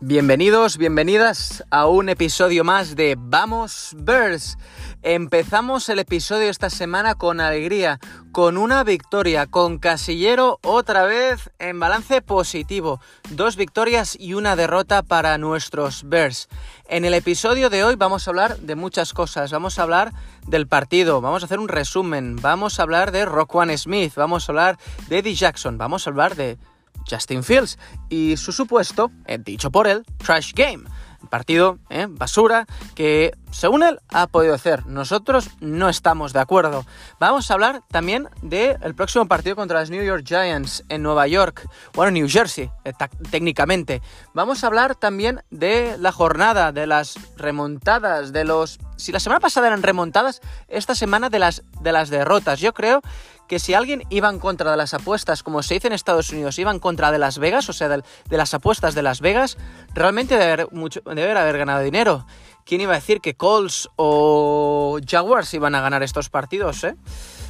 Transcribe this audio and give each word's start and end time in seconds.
Bienvenidos, 0.00 0.78
bienvenidas 0.78 1.64
a 1.70 1.86
un 1.88 2.08
episodio 2.08 2.62
más 2.62 2.94
de 2.94 3.16
Vamos 3.18 3.96
Bears. 3.98 4.56
Empezamos 5.02 5.88
el 5.88 5.98
episodio 5.98 6.50
esta 6.50 6.70
semana 6.70 7.16
con 7.16 7.40
alegría, 7.40 7.98
con 8.30 8.58
una 8.58 8.84
victoria, 8.84 9.48
con 9.48 9.78
Casillero 9.78 10.60
otra 10.62 11.02
vez 11.02 11.50
en 11.58 11.80
balance 11.80 12.22
positivo. 12.22 13.00
Dos 13.30 13.56
victorias 13.56 14.16
y 14.20 14.34
una 14.34 14.54
derrota 14.54 15.02
para 15.02 15.36
nuestros 15.36 16.08
Bears. 16.08 16.48
En 16.88 17.04
el 17.04 17.12
episodio 17.12 17.68
de 17.68 17.82
hoy 17.82 17.96
vamos 17.96 18.28
a 18.28 18.30
hablar 18.30 18.56
de 18.58 18.76
muchas 18.76 19.12
cosas. 19.12 19.50
Vamos 19.50 19.80
a 19.80 19.82
hablar 19.82 20.12
del 20.46 20.68
partido, 20.68 21.20
vamos 21.20 21.42
a 21.42 21.46
hacer 21.46 21.58
un 21.58 21.68
resumen, 21.68 22.36
vamos 22.36 22.78
a 22.78 22.84
hablar 22.84 23.10
de 23.10 23.24
Rockwan 23.24 23.76
Smith, 23.76 24.12
vamos 24.14 24.48
a 24.48 24.52
hablar 24.52 24.78
de 25.08 25.18
Eddie 25.18 25.34
Jackson, 25.34 25.76
vamos 25.76 26.06
a 26.06 26.10
hablar 26.10 26.36
de 26.36 26.56
Justin 27.08 27.42
Fields 27.42 27.78
y 28.08 28.36
su 28.36 28.52
supuesto, 28.52 29.10
eh, 29.26 29.38
dicho 29.38 29.70
por 29.70 29.86
él, 29.86 30.04
trash 30.18 30.52
game. 30.54 30.84
Partido 31.30 31.78
eh, 31.90 32.06
basura 32.08 32.66
que, 32.94 33.36
según 33.50 33.82
él, 33.82 33.98
ha 34.08 34.28
podido 34.28 34.54
hacer. 34.54 34.86
Nosotros 34.86 35.50
no 35.60 35.88
estamos 35.88 36.32
de 36.32 36.38
acuerdo. 36.38 36.86
Vamos 37.18 37.50
a 37.50 37.54
hablar 37.54 37.82
también 37.90 38.28
del 38.40 38.94
próximo 38.94 39.26
partido 39.26 39.56
contra 39.56 39.80
los 39.80 39.90
New 39.90 40.04
York 40.04 40.24
Giants 40.24 40.84
en 40.88 41.02
Nueva 41.02 41.26
York, 41.26 41.68
bueno, 41.92 42.12
New 42.12 42.28
Jersey, 42.28 42.70
eh, 42.84 42.92
técnicamente. 43.30 44.00
Vamos 44.32 44.62
a 44.62 44.68
hablar 44.68 44.94
también 44.94 45.42
de 45.50 45.96
la 45.98 46.12
jornada, 46.12 46.70
de 46.70 46.86
las 46.86 47.16
remontadas, 47.36 48.32
de 48.32 48.44
los... 48.44 48.78
Si 48.98 49.12
la 49.12 49.20
semana 49.20 49.40
pasada 49.40 49.68
eran 49.68 49.82
remontadas, 49.82 50.40
esta 50.68 50.94
semana 50.94 51.30
de 51.30 51.38
las, 51.38 51.62
de 51.80 51.92
las 51.92 52.10
derrotas. 52.10 52.60
Yo 52.60 52.74
creo 52.74 53.00
que 53.46 53.58
si 53.58 53.72
alguien 53.72 54.02
iba 54.10 54.28
en 54.28 54.38
contra 54.38 54.70
de 54.70 54.76
las 54.76 54.92
apuestas, 54.92 55.42
como 55.42 55.62
se 55.62 55.74
dice 55.74 55.86
en 55.86 55.94
Estados 55.94 56.30
Unidos, 56.30 56.58
iba 56.58 56.70
en 56.70 56.78
contra 56.78 57.10
de 57.10 57.18
Las 57.18 57.38
Vegas, 57.38 57.68
o 57.68 57.72
sea, 57.72 57.88
de, 57.88 58.02
las 58.30 58.54
apuestas 58.54 58.94
de 58.94 59.02
Las 59.02 59.20
Vegas, 59.20 59.56
realmente 59.94 60.36
debe 60.36 60.52
haber, 60.52 60.72
mucho, 60.72 61.00
haber 61.06 61.58
ganado 61.58 61.80
dinero. 61.80 62.26
¿Quién 62.66 62.82
iba 62.82 62.92
a 62.92 62.96
decir 62.96 63.20
que 63.20 63.34
Colts 63.34 63.88
o 63.96 64.98
Jaguars 65.04 65.54
iban 65.54 65.74
a 65.74 65.80
ganar 65.80 66.02
estos 66.02 66.28
partidos? 66.28 66.84
Eh? 66.84 66.94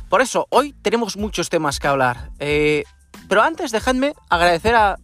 Por 0.08 0.22
eso, 0.22 0.46
hoy 0.50 0.74
tenemos 0.80 1.16
muchos 1.16 1.48
temas 1.48 1.80
que 1.80 1.88
hablar. 1.88 2.30
Eh, 2.38 2.84
pero 3.28 3.42
antes, 3.42 3.72
dejadme 3.72 4.14
agradecer 4.30 4.76
a 4.76 4.98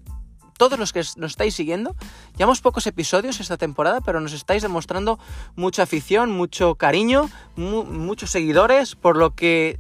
todos 0.57 0.79
los 0.79 0.93
que 0.93 1.01
nos 1.17 1.33
estáis 1.33 1.55
siguiendo. 1.55 1.95
Llevamos 2.37 2.61
pocos 2.61 2.87
episodios 2.87 3.41
esta 3.41 3.57
temporada, 3.57 4.01
pero 4.01 4.21
nos 4.21 4.33
estáis 4.33 4.63
demostrando 4.63 5.19
mucha 5.57 5.83
afición, 5.83 6.31
mucho 6.31 6.77
cariño, 6.77 7.31
muchos 7.57 8.31
seguidores, 8.31 8.95
por 8.95 9.17
lo 9.17 9.35
que 9.35 9.79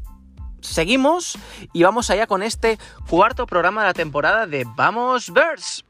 seguimos 0.61 1.39
y 1.72 1.83
vamos 1.83 2.11
allá 2.11 2.27
con 2.27 2.42
este 2.42 2.78
cuarto 3.08 3.47
programa 3.47 3.83
de 3.83 3.89
la 3.89 3.95
temporada 3.95 4.47
de 4.47 4.67
Vamos 4.77 5.30
Bears. 5.30 5.84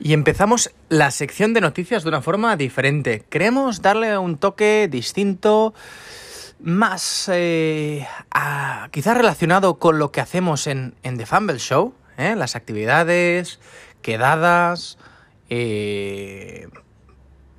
Y 0.00 0.12
empezamos 0.12 0.70
la 0.88 1.10
sección 1.10 1.54
de 1.54 1.60
noticias 1.60 2.04
de 2.04 2.08
una 2.08 2.22
forma 2.22 2.56
diferente. 2.56 3.24
Queremos 3.28 3.82
darle 3.82 4.16
un 4.16 4.38
toque 4.38 4.88
distinto, 4.88 5.74
más 6.60 7.30
eh, 7.32 8.06
quizás 8.90 9.16
relacionado 9.16 9.78
con 9.78 9.98
lo 9.98 10.10
que 10.10 10.20
hacemos 10.20 10.66
en, 10.66 10.94
The 11.02 11.26
Fumble 11.26 11.58
Show, 11.58 11.94
¿eh? 12.16 12.34
las 12.36 12.56
actividades, 12.56 13.60
quedadas, 14.02 14.98
eh, 15.50 16.68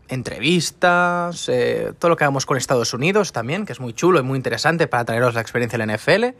entrevistas, 0.07 1.49
todo 1.99 2.09
lo 2.09 2.17
que 2.17 2.23
hagamos 2.23 2.45
con 2.45 2.57
Estados 2.57 2.93
Unidos 2.93 3.31
también, 3.31 3.65
que 3.65 3.73
es 3.73 3.79
muy 3.79 3.93
chulo 3.93 4.19
y 4.19 4.23
muy 4.23 4.37
interesante 4.37 4.87
para 4.87 5.05
traeros 5.05 5.35
la 5.35 5.41
experiencia 5.41 5.77
de 5.77 5.85
la 5.85 5.93
NFL. 5.97 6.35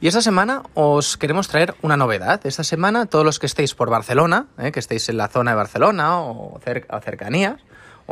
Y 0.00 0.06
esta 0.06 0.22
semana 0.22 0.62
os 0.74 1.16
queremos 1.16 1.48
traer 1.48 1.74
una 1.82 1.96
novedad. 1.96 2.40
Esta 2.46 2.64
semana, 2.64 3.06
todos 3.06 3.24
los 3.24 3.38
que 3.38 3.46
estéis 3.46 3.74
por 3.74 3.90
Barcelona, 3.90 4.46
que 4.72 4.78
estéis 4.78 5.08
en 5.08 5.16
la 5.16 5.28
zona 5.28 5.52
de 5.52 5.56
Barcelona 5.56 6.20
o, 6.20 6.60
cercanías, 7.04 7.56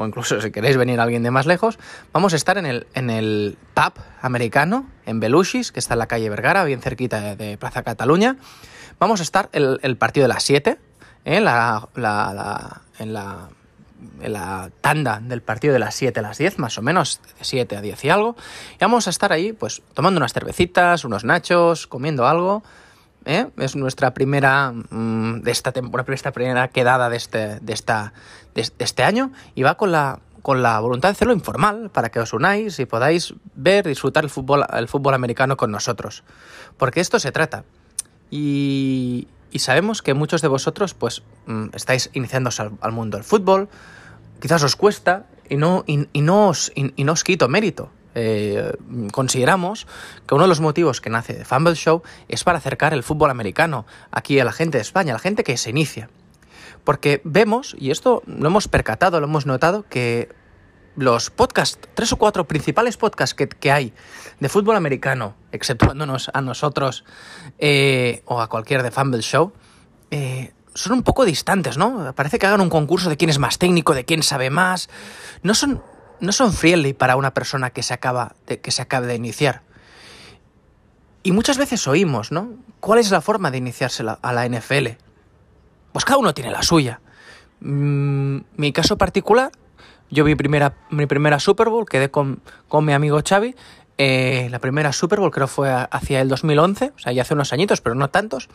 o 0.00 0.06
incluso 0.06 0.40
si 0.40 0.50
queréis 0.50 0.78
venir 0.78 0.98
alguien 0.98 1.22
de 1.22 1.30
más 1.30 1.44
lejos, 1.44 1.78
vamos 2.10 2.32
a 2.32 2.36
estar 2.36 2.56
en 2.56 2.64
el, 2.64 2.86
en 2.94 3.10
el 3.10 3.58
pub 3.74 3.92
americano, 4.22 4.86
en 5.04 5.20
Belushis, 5.20 5.72
que 5.72 5.78
está 5.78 5.92
en 5.92 5.98
la 5.98 6.06
calle 6.06 6.30
Vergara, 6.30 6.64
bien 6.64 6.80
cerquita 6.80 7.36
de, 7.36 7.58
Plaza 7.58 7.82
Cataluña. 7.82 8.36
Vamos 8.98 9.20
a 9.20 9.22
estar 9.22 9.50
el, 9.52 9.78
el 9.82 9.98
partido 9.98 10.24
de 10.24 10.28
las 10.28 10.42
7, 10.44 10.78
eh, 11.26 11.40
la, 11.40 11.86
en 12.98 13.12
la 13.12 13.50
en 14.22 14.32
la 14.32 14.70
tanda 14.80 15.20
del 15.22 15.42
partido 15.42 15.74
de 15.74 15.78
las 15.78 15.94
7 15.94 16.18
a 16.20 16.22
las 16.22 16.38
10, 16.38 16.58
más 16.58 16.78
o 16.78 16.82
menos, 16.82 17.20
de 17.38 17.44
7 17.44 17.76
a 17.76 17.82
10 17.82 18.04
y 18.06 18.08
algo. 18.08 18.36
Y 18.76 18.78
vamos 18.80 19.06
a 19.06 19.10
estar 19.10 19.30
ahí, 19.30 19.52
pues, 19.52 19.82
tomando 19.92 20.16
unas 20.16 20.32
cervecitas, 20.32 21.04
unos 21.04 21.24
nachos, 21.24 21.86
comiendo 21.86 22.26
algo. 22.26 22.62
¿eh? 23.24 23.46
Es 23.58 23.76
nuestra 23.76 24.14
primera, 24.14 24.72
mm, 24.72 25.42
de 25.42 25.50
esta, 25.50 25.72
esta 26.08 26.32
primera 26.32 26.68
quedada 26.68 27.08
de 27.10 27.16
este, 27.16 27.60
de, 27.60 27.72
esta, 27.72 28.12
de, 28.54 28.70
este 28.78 29.02
año 29.02 29.32
y 29.54 29.62
va 29.62 29.76
con 29.76 29.92
la, 29.92 30.20
con 30.42 30.62
la 30.62 30.80
voluntad 30.80 31.08
de 31.08 31.12
hacerlo 31.12 31.34
informal, 31.34 31.90
para 31.90 32.10
que 32.10 32.20
os 32.20 32.32
unáis 32.32 32.78
y 32.78 32.86
podáis 32.86 33.34
ver, 33.54 33.86
disfrutar 33.86 34.24
el 34.24 34.30
fútbol, 34.30 34.64
el 34.72 34.88
fútbol 34.88 35.14
americano 35.14 35.56
con 35.56 35.70
nosotros. 35.70 36.24
Porque 36.76 37.00
esto 37.00 37.18
se 37.18 37.32
trata. 37.32 37.64
Y, 38.30 39.28
y 39.52 39.58
sabemos 39.60 40.02
que 40.02 40.14
muchos 40.14 40.42
de 40.42 40.48
vosotros 40.48 40.94
pues 40.94 41.22
mm, 41.46 41.68
estáis 41.74 42.10
iniciándose 42.12 42.70
al, 42.80 42.92
mundo 42.92 43.16
del 43.16 43.24
fútbol, 43.24 43.68
quizás 44.40 44.62
os 44.62 44.76
cuesta 44.76 45.26
y 45.48 45.56
no, 45.56 45.84
y, 45.86 46.20
no, 46.20 46.48
os, 46.48 46.72
y, 46.74 47.04
no 47.04 47.12
os 47.12 47.24
quito 47.24 47.48
mérito. 47.48 47.90
Eh, 48.14 48.72
consideramos 49.12 49.86
que 50.26 50.34
uno 50.34 50.44
de 50.44 50.48
los 50.48 50.60
motivos 50.60 51.00
que 51.00 51.10
nace 51.10 51.32
de 51.32 51.44
Fumble 51.44 51.74
Show 51.74 52.02
es 52.28 52.42
para 52.42 52.58
acercar 52.58 52.92
el 52.92 53.04
fútbol 53.04 53.30
americano 53.30 53.86
aquí 54.10 54.38
a 54.40 54.44
la 54.44 54.52
gente 54.52 54.78
de 54.78 54.82
España, 54.82 55.12
a 55.12 55.14
la 55.14 55.20
gente 55.20 55.44
que 55.44 55.56
se 55.56 55.70
inicia. 55.70 56.10
Porque 56.84 57.20
vemos, 57.24 57.76
y 57.78 57.90
esto 57.90 58.22
lo 58.26 58.48
hemos 58.48 58.68
percatado, 58.68 59.20
lo 59.20 59.26
hemos 59.26 59.46
notado, 59.46 59.84
que 59.88 60.28
los 60.96 61.30
podcasts, 61.30 61.78
tres 61.94 62.12
o 62.12 62.16
cuatro 62.16 62.46
principales 62.46 62.96
podcasts 62.96 63.34
que, 63.34 63.72
hay 63.72 63.92
de 64.38 64.48
fútbol 64.48 64.76
americano, 64.76 65.34
exceptuándonos 65.52 66.30
a 66.34 66.40
nosotros 66.40 67.04
eh, 67.58 68.22
o 68.26 68.40
a 68.40 68.48
cualquier 68.48 68.82
de 68.82 68.90
Fumble 68.90 69.22
Show, 69.22 69.52
eh, 70.10 70.52
son 70.74 70.92
un 70.92 71.02
poco 71.02 71.24
distantes, 71.24 71.76
¿no? 71.76 72.12
Parece 72.14 72.38
que 72.38 72.46
hagan 72.46 72.60
un 72.60 72.70
concurso 72.70 73.08
de 73.08 73.16
quién 73.16 73.30
es 73.30 73.38
más 73.38 73.58
técnico, 73.58 73.94
de 73.94 74.04
quién 74.04 74.22
sabe 74.22 74.50
más. 74.50 74.88
No 75.42 75.54
son, 75.54 75.82
no 76.20 76.32
son 76.32 76.52
friendly 76.52 76.92
para 76.92 77.16
una 77.16 77.34
persona 77.34 77.70
que 77.70 77.82
se 77.82 77.94
acaba 77.94 78.34
de, 78.46 78.60
que 78.60 78.70
se 78.70 78.82
acaba 78.82 79.06
de 79.06 79.14
iniciar. 79.14 79.62
Y 81.22 81.32
muchas 81.32 81.58
veces 81.58 81.86
oímos, 81.86 82.32
¿no? 82.32 82.54
¿Cuál 82.80 82.98
es 82.98 83.10
la 83.10 83.20
forma 83.20 83.50
de 83.50 83.58
iniciarse 83.58 84.04
a 84.22 84.32
la 84.32 84.48
NFL? 84.48 84.96
Pues 85.92 86.04
cada 86.04 86.18
uno 86.18 86.34
tiene 86.34 86.50
la 86.50 86.62
suya. 86.62 87.00
Mm, 87.60 88.38
mi 88.56 88.72
caso 88.72 88.96
particular 88.96 89.52
yo 90.10 90.24
vi 90.24 90.34
primera, 90.34 90.74
mi 90.90 91.06
primera 91.06 91.38
Super 91.38 91.68
Bowl, 91.68 91.86
quedé 91.86 92.10
con, 92.10 92.40
con 92.68 92.84
mi 92.84 92.92
amigo 92.92 93.20
Xavi. 93.26 93.54
Eh, 93.96 94.48
la 94.50 94.58
primera 94.58 94.92
Super 94.92 95.20
Bowl 95.20 95.30
creo 95.30 95.46
fue 95.46 95.70
hacia 95.70 96.20
el 96.20 96.28
2011, 96.28 96.92
o 96.96 96.98
sea, 96.98 97.12
ya 97.12 97.22
hace 97.22 97.34
unos 97.34 97.52
añitos, 97.52 97.80
pero 97.80 97.94
no 97.94 98.10
tantos. 98.10 98.48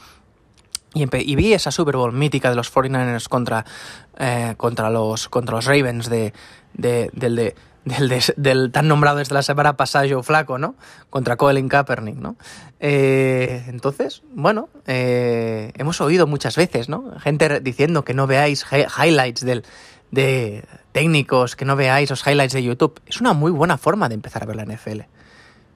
Y, 0.94 1.03
y 1.03 1.35
vi 1.35 1.53
esa 1.53 1.72
Super 1.72 1.97
Bowl 1.97 2.12
mítica 2.12 2.50
de 2.50 2.56
los 2.56 2.73
49ers 2.73 3.29
contra, 3.29 3.66
eh, 4.17 4.56
contra, 4.57 4.90
los, 4.90 5.29
contra 5.29 5.56
los 5.56 5.66
Ravens 5.66 6.09
de, 6.09 6.34
de, 6.73 7.09
del, 7.13 7.35
de, 7.35 7.56
del, 7.85 8.72
tan 8.72 8.88
nombrado 8.88 9.18
desde 9.18 9.34
la 9.34 9.44
semana 9.44 9.78
pasada 9.78 10.23
Flaco, 10.23 10.57
¿no? 10.57 10.75
Contra 11.09 11.38
Colin 11.38 11.69
Kaepernick, 11.69 12.18
¿no? 12.18 12.35
Eh, 12.79 13.63
entonces, 13.68 14.23
bueno, 14.34 14.69
hemos 14.85 16.01
oído 16.01 16.28
muchas 16.28 16.56
veces, 16.56 16.90
¿no? 16.90 17.18
Gente 17.19 17.59
diciendo 17.62 18.03
que 18.03 18.13
no 18.13 18.28
veáis 18.28 18.66
highlights 18.72 19.46
de 20.12 20.63
técnicos, 20.91 21.56
que 21.56 21.66
no 21.66 21.75
veáis 21.75 22.09
los 22.09 22.25
highlights 22.25 22.53
de 22.53 22.63
YouTube. 22.63 23.01
Es 23.06 23.22
una 23.22 23.34
muy 23.34 23.51
buena 23.51 23.78
forma 23.78 24.09
de 24.09 24.16
empezar 24.16 24.44
a 24.44 24.46
ver 24.46 24.56
la 24.56 24.66
NFL. 24.66 25.02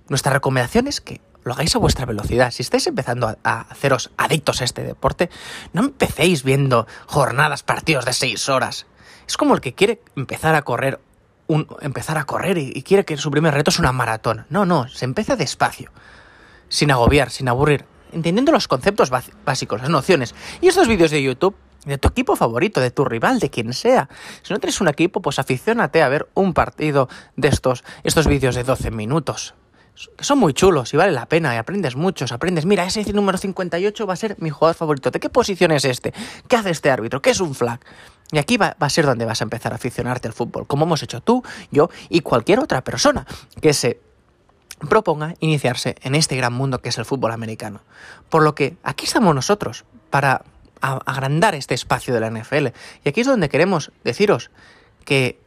Nuestra 0.08 0.34
recomendación 0.34 0.88
es 0.88 1.02
que 1.02 1.22
lo 1.44 1.54
hagáis 1.54 1.76
a 1.76 1.80
vuestra 1.80 2.06
velocidad. 2.06 2.52
Si 2.52 2.62
estáis 2.62 2.88
empezando 2.88 3.36
a, 3.44 3.62
haceros 3.62 4.12
adictos 4.18 4.62
a 4.62 4.66
este 4.66 4.84
deporte, 4.84 5.30
no 5.74 5.82
empecéis 5.82 6.44
viendo 6.44 6.88
jornadas, 7.06 7.64
partidos 7.64 8.06
de 8.06 8.14
seis 8.14 8.50
horas. 8.50 8.86
Es 9.28 9.38
como 9.38 9.54
el 9.54 9.62
que 9.62 9.74
quiere 9.74 10.02
empezar 10.16 10.56
a 10.56 10.64
correr, 10.64 11.00
un, 11.50 11.68
empezar 11.82 12.18
a 12.18 12.26
correr 12.26 12.58
y, 12.58 12.82
quiere 12.84 13.04
que 13.04 13.18
su 13.18 13.32
primer 13.32 13.54
reto 13.54 13.72
es 13.72 13.80
una 13.80 13.92
maratón. 13.92 14.46
No, 14.50 14.66
no, 14.66 14.88
se 14.88 15.04
empieza 15.04 15.36
despacio, 15.36 15.92
sin 16.70 16.92
agobiar, 16.92 17.32
sin 17.32 17.50
aburrir, 17.50 17.86
entendiendo 18.14 18.52
los 18.52 18.68
conceptos 18.68 19.10
básicos, 19.10 19.82
las 19.82 19.90
nociones. 19.90 20.36
Y 20.62 20.68
estos 20.68 20.88
vídeos 20.88 21.12
de 21.12 21.22
YouTube 21.22 21.56
de 21.86 21.98
tu 21.98 22.08
equipo 22.10 22.36
favorito, 22.36 22.80
de 22.80 22.92
tu 22.92 23.04
rival, 23.04 23.40
de 23.40 23.50
quien 23.50 23.74
sea. 23.74 24.10
Si 24.44 24.54
no 24.54 24.60
tienes 24.60 24.80
un 24.80 24.90
equipo, 24.90 25.22
pues 25.22 25.40
aficiónate 25.40 26.04
a 26.04 26.10
ver 26.10 26.28
un 26.36 26.54
partido 26.54 27.10
de 27.36 27.48
estos, 27.48 27.84
estos 28.04 28.28
vídeos 28.28 28.56
de 28.56 28.64
12 28.64 28.92
minutos. 28.92 29.56
Que 30.18 30.24
son 30.24 30.38
muy 30.38 30.54
chulos 30.54 30.94
y 30.94 30.98
vale 30.98 31.12
la 31.12 31.26
pena 31.26 31.56
y 31.56 31.58
aprendes 31.58 31.96
muchos, 31.96 32.32
aprendes, 32.32 32.66
mira, 32.66 32.86
ese 32.86 33.12
número 33.12 33.38
58 33.38 34.06
va 34.06 34.14
a 34.14 34.18
ser 34.18 34.36
mi 34.40 34.50
jugador 34.50 34.76
favorito. 34.76 35.12
¿De 35.12 35.20
qué 35.20 35.30
posición 35.30 35.72
es 35.72 35.84
este? 35.84 36.14
¿Qué 36.48 36.56
hace 36.56 36.70
este 36.70 36.92
árbitro? 36.92 37.22
¿Qué 37.22 37.32
es 37.32 37.42
un 37.42 37.56
flag? 37.56 37.80
Y 38.32 38.38
aquí 38.38 38.58
va, 38.58 38.76
a 38.80 38.90
ser 38.90 39.06
donde 39.06 39.26
vas 39.26 39.42
a 39.42 39.44
empezar 39.44 39.72
a 39.72 39.76
aficionarte 39.76 40.28
al 40.28 40.34
fútbol, 40.34 40.68
como 40.68 40.86
hemos 40.86 41.02
hecho 41.02 41.22
tú, 41.22 41.44
yo 41.72 41.90
y 42.10 42.22
cualquier 42.22 42.60
otra 42.60 42.84
persona 42.84 43.26
que 43.62 43.74
se 43.74 44.00
proponga 44.88 45.34
iniciarse 45.40 45.96
en 46.04 46.16
este 46.16 46.36
gran 46.38 46.54
mundo 46.54 46.80
que 46.80 46.90
es 46.90 46.98
el 46.98 47.06
fútbol 47.06 47.32
americano. 47.32 47.82
Por 48.30 48.44
lo 48.44 48.56
que 48.56 48.78
aquí 48.84 49.06
estamos 49.06 49.34
nosotros, 49.34 49.84
para 50.10 50.44
agrandar 50.82 51.56
este 51.56 51.74
espacio 51.74 52.14
de 52.14 52.20
la 52.22 52.30
NFL. 52.30 52.68
Y 53.04 53.10
aquí 53.10 53.22
es 53.22 53.28
donde 53.28 53.50
queremos 53.50 53.92
deciros 54.04 54.52
que 55.04 55.40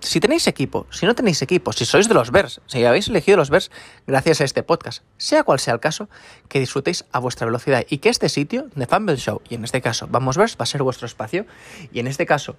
si 0.00 0.20
tenéis 0.20 0.46
equipo, 0.46 0.86
si 0.90 1.06
no 1.06 1.14
tenéis 1.14 1.42
equipo, 1.42 1.72
si 1.72 1.84
sois 1.84 2.08
de 2.08 2.14
los 2.14 2.30
Bears, 2.30 2.60
si 2.66 2.84
habéis 2.84 3.08
elegido 3.08 3.36
los 3.36 3.50
Bears 3.50 3.70
gracias 4.06 4.40
a 4.40 4.44
este 4.44 4.62
podcast, 4.62 5.02
sea 5.16 5.42
cual 5.42 5.58
sea 5.58 5.74
el 5.74 5.80
caso, 5.80 6.08
que 6.48 6.60
disfrutéis 6.60 7.04
a 7.12 7.18
vuestra 7.18 7.46
velocidad 7.46 7.84
y 7.88 7.98
que 7.98 8.08
este 8.08 8.28
sitio 8.28 8.68
de 8.74 8.86
Fumble 8.86 9.16
Show, 9.16 9.42
y 9.48 9.54
en 9.54 9.64
este 9.64 9.80
caso 9.80 10.06
Vamos 10.08 10.36
Bears, 10.36 10.56
va 10.56 10.62
a 10.62 10.66
ser 10.66 10.82
vuestro 10.82 11.06
espacio, 11.06 11.46
y 11.92 12.00
en 12.00 12.06
este 12.06 12.26
caso 12.26 12.56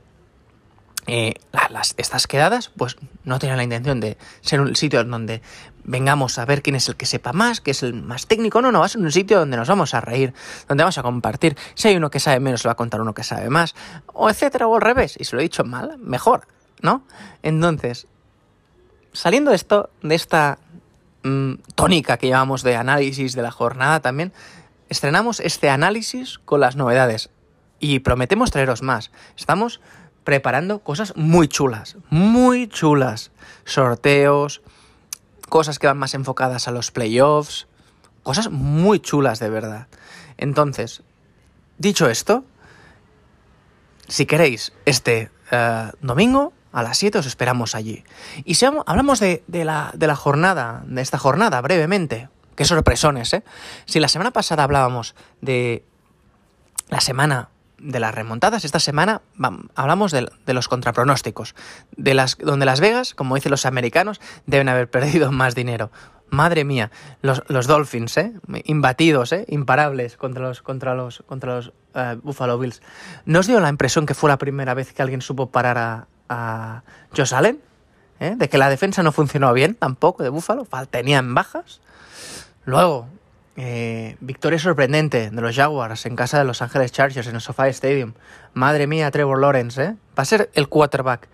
eh, 1.08 1.34
las, 1.52 1.96
estas 1.98 2.28
quedadas, 2.28 2.70
pues 2.78 2.98
no 3.24 3.40
tienen 3.40 3.58
la 3.58 3.64
intención 3.64 4.00
de 4.00 4.18
ser 4.42 4.62
un 4.62 4.76
sitio 4.76 5.04
donde 5.04 5.42
vengamos 5.84 6.38
a 6.38 6.46
ver 6.46 6.62
quién 6.62 6.76
es 6.76 6.88
el 6.90 6.96
que 6.96 7.08
sepa 7.08 7.34
más, 7.34 7.60
que 7.60 7.72
es 7.72 7.82
el 7.82 7.94
más 7.94 8.28
técnico, 8.28 8.62
no, 8.62 8.72
no, 8.72 8.80
va 8.80 8.86
a 8.86 8.90
ser 8.90 9.02
un 9.02 9.12
sitio 9.12 9.40
donde 9.40 9.58
nos 9.58 9.68
vamos 9.68 9.96
a 9.96 10.02
reír, 10.02 10.34
donde 10.68 10.84
vamos 10.84 10.98
a 11.00 11.04
compartir. 11.04 11.58
Si 11.74 11.88
hay 11.88 11.96
uno 11.96 12.12
que 12.12 12.20
sabe 12.20 12.40
menos, 12.40 12.64
lo 12.64 12.68
va 12.70 12.74
a 12.74 12.76
contar 12.76 13.02
uno 13.02 13.14
que 13.14 13.24
sabe 13.24 13.50
más, 13.50 13.74
o 14.14 14.30
etcétera, 14.30 14.68
o 14.68 14.76
al 14.76 14.82
revés. 14.82 15.16
Y 15.20 15.24
si 15.24 15.36
lo 15.36 15.40
he 15.40 15.44
dicho 15.44 15.64
mal, 15.64 15.98
mejor, 15.98 16.48
¿no? 16.82 17.04
Entonces, 17.44 18.08
saliendo 19.14 19.52
de 19.52 19.58
esto, 19.58 19.90
de 20.02 20.16
esta 20.16 20.60
mm, 21.24 21.54
tónica 21.76 22.18
que 22.18 22.30
llamamos 22.30 22.64
de 22.64 22.76
análisis 22.76 23.34
de 23.34 23.42
la 23.42 23.52
jornada 23.52 24.00
también, 24.00 24.34
estrenamos 24.90 25.40
este 25.40 25.70
análisis 25.70 26.40
con 26.40 26.60
las 26.60 26.76
novedades 26.76 27.30
y 27.80 28.00
prometemos 28.00 28.52
traeros 28.52 28.82
más. 28.82 29.12
Estamos 29.38 29.82
preparando 30.24 30.80
cosas 30.80 31.16
muy 31.16 31.48
chulas, 31.48 31.98
muy 32.10 32.68
chulas. 32.68 33.32
Sorteos, 33.66 34.62
cosas 35.50 35.80
que 35.80 35.88
van 35.88 35.98
más 35.98 36.14
enfocadas 36.14 36.68
a 36.68 36.72
los 36.72 36.92
playoffs, 36.92 37.68
cosas 38.24 38.50
muy 38.50 39.00
chulas 39.00 39.40
de 39.40 39.50
verdad. 39.50 39.88
Entonces, 40.38 41.04
dicho 41.78 42.10
esto, 42.10 42.44
si 44.08 44.26
queréis 44.26 44.74
este 44.86 45.32
eh, 45.52 45.92
domingo 46.02 46.54
a 46.72 46.84
las 46.84 46.98
7 46.98 47.20
os 47.20 47.26
esperamos 47.26 47.76
allí. 47.76 48.04
Y 48.46 48.56
si 48.56 48.66
hablamos 48.66 49.20
de, 49.20 49.44
la, 49.48 50.16
jornada, 50.16 50.84
de 50.86 51.02
esta 51.02 51.18
jornada 51.18 51.62
brevemente, 51.62 52.30
qué 52.56 52.66
sorpresones, 52.66 53.34
¿eh? 53.34 53.44
Si 53.86 54.00
la 54.00 54.08
semana 54.08 54.32
pasada 54.32 54.64
hablábamos 54.64 55.16
de 55.42 55.84
la 56.90 57.02
semana 57.02 57.50
de 57.78 58.00
las 58.00 58.14
remontadas, 58.14 58.64
esta 58.64 58.80
semana 58.80 59.22
hablamos 59.76 60.12
de, 60.12 60.30
los 60.48 60.68
contrapronósticos, 60.68 61.56
de 61.98 62.14
las, 62.14 62.38
donde 62.38 62.66
Las 62.66 62.80
Vegas, 62.80 63.16
como 63.16 63.36
dicen 63.36 63.50
los 63.50 63.66
americanos, 63.66 64.22
deben 64.46 64.70
haber 64.70 64.90
perdido 64.90 65.32
más 65.32 65.56
dinero. 65.56 65.92
Madre 66.30 66.64
mía, 66.64 66.92
los, 67.22 67.68
Dolphins, 67.68 68.16
¿eh? 68.18 68.32
imbatidos, 68.64 69.34
¿eh? 69.34 69.46
imparables 69.50 70.16
contra 70.16 70.48
los, 70.48 70.62
contra 70.62 70.96
los, 70.96 71.24
contra 71.26 71.56
los 71.56 71.74
eh, 71.94 72.18
Buffalo 72.24 72.58
Bills. 72.58 72.82
¿No 73.26 73.40
os 73.40 73.48
dio 73.48 73.60
la 73.60 73.68
impresión 73.68 74.06
que 74.06 74.14
fue 74.14 74.30
la 74.30 74.38
primera 74.38 74.74
vez 74.74 74.94
que 74.94 75.02
alguien 75.02 75.22
supo 75.22 75.52
parar 75.52 75.78
a, 75.78 76.08
a 76.32 76.84
Josh 77.16 77.34
Allen? 77.34 77.62
¿Eh? 78.20 78.36
De 78.38 78.50
que 78.50 78.58
la 78.58 78.70
defensa 78.70 79.04
no 79.04 79.12
funcionó 79.12 79.52
bien 79.54 79.76
tampoco 79.76 80.24
de 80.24 80.30
Buffalo, 80.30 80.68
tenían 80.90 81.34
bajas. 81.34 81.82
Luego, 82.66 83.08
eh, 83.58 84.16
victoria 84.22 84.60
sorprendente 84.60 85.30
de 85.30 85.42
los 85.42 85.56
Jaguars 85.56 86.06
en 86.06 86.16
casa 86.16 86.38
de 86.38 86.46
Los 86.46 86.62
Ángeles 86.62 86.92
Chargers 86.92 87.28
en 87.28 87.36
el 87.36 87.42
SoFi 87.42 87.70
Stadium. 87.70 88.14
Madre 88.54 88.88
mía, 88.88 89.10
Trevor 89.12 89.42
Lawrence, 89.42 89.84
¿eh? 89.84 89.96
Va 90.18 90.24
a 90.24 90.26
ser 90.26 90.50
el 90.54 90.70
quarterback 90.70 91.28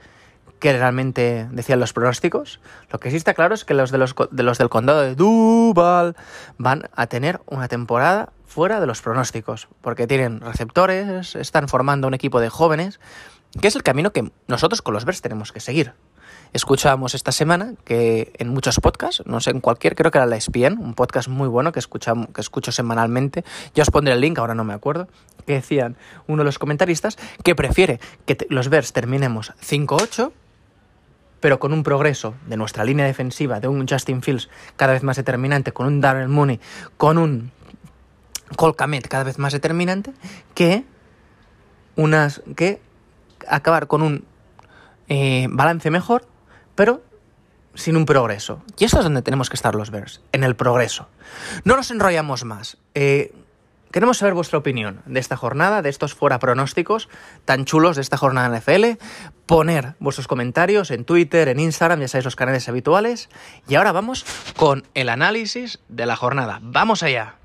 que 0.60 0.74
realmente 0.74 1.48
decían 1.52 1.80
los 1.80 1.94
pronósticos. 1.94 2.60
Lo 2.90 3.00
que 3.00 3.12
sí 3.12 3.18
está 3.18 3.34
claro 3.34 3.54
es 3.54 3.66
que 3.66 3.74
los, 3.74 3.92
de 3.92 4.00
los, 4.00 4.16
de 4.32 4.44
los 4.44 4.58
del 4.58 4.70
condado 4.70 5.02
de 5.02 5.14
Duval 5.14 6.16
van 6.58 6.90
a 6.96 7.08
tener 7.08 7.42
una 7.46 7.68
temporada 7.68 8.30
fuera 8.48 8.80
de 8.80 8.88
los 8.88 9.02
pronósticos, 9.02 9.68
porque 9.82 10.08
tienen 10.08 10.40
receptores, 10.40 11.36
están 11.36 11.68
formando 11.68 12.08
un 12.08 12.16
equipo 12.16 12.40
de 12.40 12.50
jóvenes, 12.50 13.00
que 13.60 13.68
es 13.68 13.76
el 13.76 13.84
camino 13.84 14.12
que 14.12 14.32
nosotros 14.48 14.82
con 14.82 14.94
los 14.94 15.06
Bears 15.06 15.22
tenemos 15.22 15.52
que 15.52 15.60
seguir. 15.60 15.94
Escuchábamos 16.54 17.14
esta 17.14 17.32
semana 17.32 17.74
que 17.84 18.32
en 18.38 18.50
muchos 18.50 18.80
podcasts, 18.80 19.22
no 19.26 19.42
sé, 19.42 19.52
en 19.52 19.60
cualquier, 19.60 19.96
creo 19.96 20.12
que 20.12 20.18
era 20.18 20.26
la 20.26 20.38
ESPN, 20.38 20.78
un 20.80 20.94
podcast 20.94 21.28
muy 21.28 21.48
bueno 21.48 21.72
que, 21.72 21.80
escuchamos, 21.80 22.30
que 22.34 22.42
escucho 22.42 22.72
semanalmente, 22.72 23.44
ya 23.76 23.84
os 23.84 23.92
pondré 23.92 24.14
el 24.14 24.22
link, 24.22 24.40
ahora 24.40 24.56
no 24.56 24.64
me 24.64 24.74
acuerdo, 24.74 25.08
que 25.46 25.54
decían 25.54 25.98
uno 26.28 26.42
de 26.42 26.46
los 26.46 26.58
comentaristas 26.58 27.18
que 27.44 27.54
prefiere 27.54 28.00
que 28.26 28.38
los 28.50 28.70
Bears 28.70 28.94
terminemos 28.94 29.54
5-8 29.62 30.32
pero 31.40 31.60
con 31.60 31.72
un 31.72 31.84
progreso 31.84 32.34
de 32.48 32.58
nuestra 32.58 32.84
línea 32.84 33.06
defensiva, 33.06 33.60
de 33.60 33.68
un 33.68 33.88
Justin 33.88 34.22
Fields 34.22 34.50
cada 34.76 34.94
vez 34.94 35.04
más 35.04 35.18
determinante, 35.18 35.72
con 35.72 35.86
un 35.86 36.02
Darrell 36.02 36.30
Mooney, 36.30 36.60
con 36.98 37.18
un 37.18 37.52
Cole 38.56 38.76
cada 38.76 39.24
vez 39.24 39.38
más 39.38 39.54
determinante, 39.54 40.14
que 40.56 40.86
unas 41.96 42.42
que 42.56 42.82
acabar 43.50 43.88
con 43.88 44.02
un 44.02 44.26
eh, 45.08 45.48
balance 45.50 45.90
mejor 45.90 46.28
pero 46.78 47.02
sin 47.74 47.98
un 47.98 48.06
progreso. 48.06 48.64
Y 48.78 48.86
esto 48.86 49.00
es 49.00 49.04
donde 49.04 49.24
tenemos 49.24 49.50
que 49.50 49.56
estar 49.56 49.76
los 49.76 49.90
Bears, 49.90 50.22
en 50.32 50.44
el 50.44 50.56
progreso. 50.56 51.10
No 51.64 51.76
nos 51.76 51.92
enrollamos 51.92 52.46
más. 52.46 52.78
Eh, 52.94 53.34
queremos 53.92 54.20
saber 54.20 54.36
vuestra 54.36 54.60
opinión 54.60 55.02
de 55.06 55.20
esta 55.20 55.36
jornada, 55.36 55.82
de 55.82 55.90
estos 55.90 56.14
fuera 56.14 56.40
pronósticos 56.40 57.10
tan 57.46 57.66
chulos 57.66 57.96
de 57.96 58.04
esta 58.04 58.18
jornada 58.18 58.48
en 58.48 58.62
NFL. 58.62 59.04
Poner 59.48 59.96
vuestros 60.00 60.28
comentarios 60.28 60.92
en 60.92 61.04
Twitter, 61.04 61.48
en 61.50 61.60
Instagram, 61.60 62.00
ya 62.00 62.08
sabéis 62.08 62.26
los 62.26 62.36
canales 62.36 62.70
habituales. 62.70 63.30
Y 63.68 63.76
ahora 63.76 63.92
vamos 63.92 64.24
con 64.56 64.88
el 64.94 65.10
análisis 65.10 65.80
de 65.90 66.06
la 66.06 66.16
jornada. 66.16 66.60
¡Vamos 66.62 67.02
allá! 67.02 67.36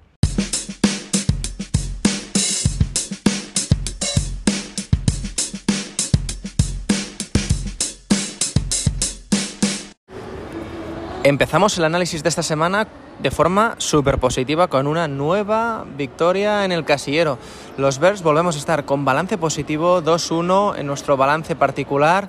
Empezamos 11.25 11.79
el 11.79 11.85
análisis 11.85 12.25
de 12.25 12.29
esta 12.29 12.43
semana 12.43 12.89
de 13.21 13.31
forma 13.31 13.77
súper 13.79 14.19
positiva 14.19 14.67
con 14.67 14.89
una 14.89 15.07
nueva 15.07 15.85
victoria 15.97 16.65
en 16.65 16.73
el 16.73 16.85
casillero. 16.85 17.39
Los 17.77 18.01
Bears 18.01 18.25
volvemos 18.25 18.57
a 18.57 18.59
estar 18.59 18.85
con 18.85 19.05
balance 19.05 19.39
positivo 19.39 20.03
2-1 20.03 20.81
en 20.81 20.87
nuestro 20.89 21.17
balance 21.17 21.55
particular 21.55 22.29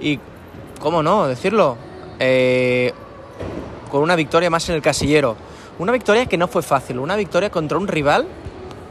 y, 0.00 0.18
¿cómo 0.80 1.02
no 1.02 1.26
decirlo? 1.26 1.76
Eh, 2.18 2.94
con 3.90 4.02
una 4.02 4.16
victoria 4.16 4.48
más 4.48 4.66
en 4.70 4.76
el 4.76 4.80
casillero. 4.80 5.36
Una 5.78 5.92
victoria 5.92 6.24
que 6.24 6.38
no 6.38 6.48
fue 6.48 6.62
fácil, 6.62 6.98
una 6.98 7.16
victoria 7.16 7.50
contra 7.50 7.76
un 7.76 7.88
rival 7.88 8.26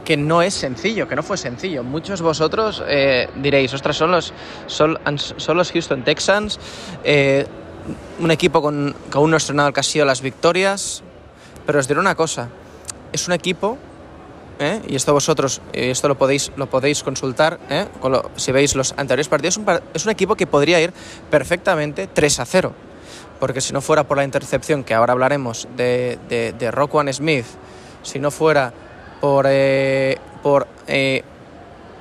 que 0.04 0.16
no 0.16 0.42
es 0.42 0.54
sencillo, 0.54 1.08
que 1.08 1.16
no 1.16 1.24
fue 1.24 1.36
sencillo. 1.36 1.82
Muchos 1.82 2.22
vosotros 2.22 2.84
eh, 2.86 3.28
diréis, 3.34 3.74
ostras, 3.74 3.96
son 3.96 4.12
los, 4.12 4.32
son, 4.66 4.96
son 5.16 5.56
los 5.56 5.72
Houston 5.72 6.04
Texans. 6.04 6.60
Eh, 7.02 7.46
un 8.18 8.30
equipo 8.30 8.62
con, 8.62 8.94
que 9.10 9.18
aún 9.18 9.30
no 9.30 9.36
ha 9.36 9.38
estrenado 9.38 9.68
el 9.68 9.74
casillo 9.74 10.04
las 10.04 10.22
victorias, 10.22 11.02
pero 11.66 11.78
os 11.78 11.88
diré 11.88 12.00
una 12.00 12.14
cosa, 12.14 12.48
es 13.12 13.26
un 13.26 13.34
equipo, 13.34 13.78
¿eh? 14.58 14.80
y 14.88 14.96
esto 14.96 15.12
vosotros, 15.12 15.60
y 15.72 15.90
esto 15.90 16.08
lo 16.08 16.16
podéis, 16.16 16.52
lo 16.56 16.68
podéis 16.68 17.02
consultar, 17.02 17.58
¿eh? 17.70 17.86
si 18.36 18.52
veis 18.52 18.74
los 18.74 18.92
anteriores 18.92 19.28
partidos, 19.28 19.60
es 19.94 20.04
un, 20.04 20.10
equipo 20.10 20.36
que 20.36 20.46
podría 20.46 20.80
ir 20.80 20.92
perfectamente 21.30 22.06
3 22.06 22.40
a 22.40 22.44
0, 22.44 22.72
porque 23.40 23.60
si 23.60 23.72
no 23.72 23.80
fuera 23.80 24.04
por 24.04 24.16
la 24.16 24.24
intercepción, 24.24 24.84
que 24.84 24.94
ahora 24.94 25.12
hablaremos, 25.12 25.66
de, 25.76 26.18
de, 26.28 26.52
de 26.52 27.12
Smith, 27.12 27.46
si 28.02 28.18
no 28.18 28.30
fuera 28.30 28.72
por, 29.20 29.46
eh, 29.48 30.18
por 30.42 30.66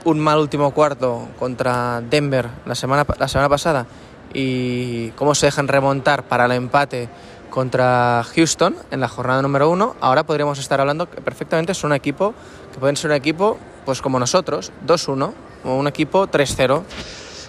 un 0.05 0.19
mal 0.19 0.39
último 0.39 0.71
cuarto 0.71 1.27
contra 1.38 2.01
Denver 2.01 2.50
la 2.65 2.75
semana, 2.75 3.05
la 3.17 3.27
semana 3.27 3.50
pasada, 3.50 3.86
y 4.33 5.09
cómo 5.12 5.36
se 5.36 5.48
dejan 5.48 5.67
remontar 5.67 6.24
para 6.24 6.45
el 6.45 6.51
empate 6.51 7.09
contra 7.50 8.24
Houston 8.36 8.75
en 8.91 9.00
la 9.00 9.07
jornada 9.07 9.41
número 9.41 9.69
uno, 9.69 9.95
ahora 10.01 10.24
podríamos 10.24 10.59
estar 10.59 10.79
hablando 10.79 11.09
que 11.09 11.21
perfectamente 11.21 11.71
es 11.71 11.83
un 11.83 11.93
equipo 11.93 12.33
que 12.71 12.79
pueden 12.79 12.95
ser 12.95 13.12
un 13.12 13.17
equipo 13.17 13.57
pues 13.86 14.01
como 14.01 14.19
nosotros, 14.19 14.71
2-1 14.86 15.33
o 15.63 15.75
un 15.75 15.88
equipo 15.88 16.27
3-0. 16.27 16.83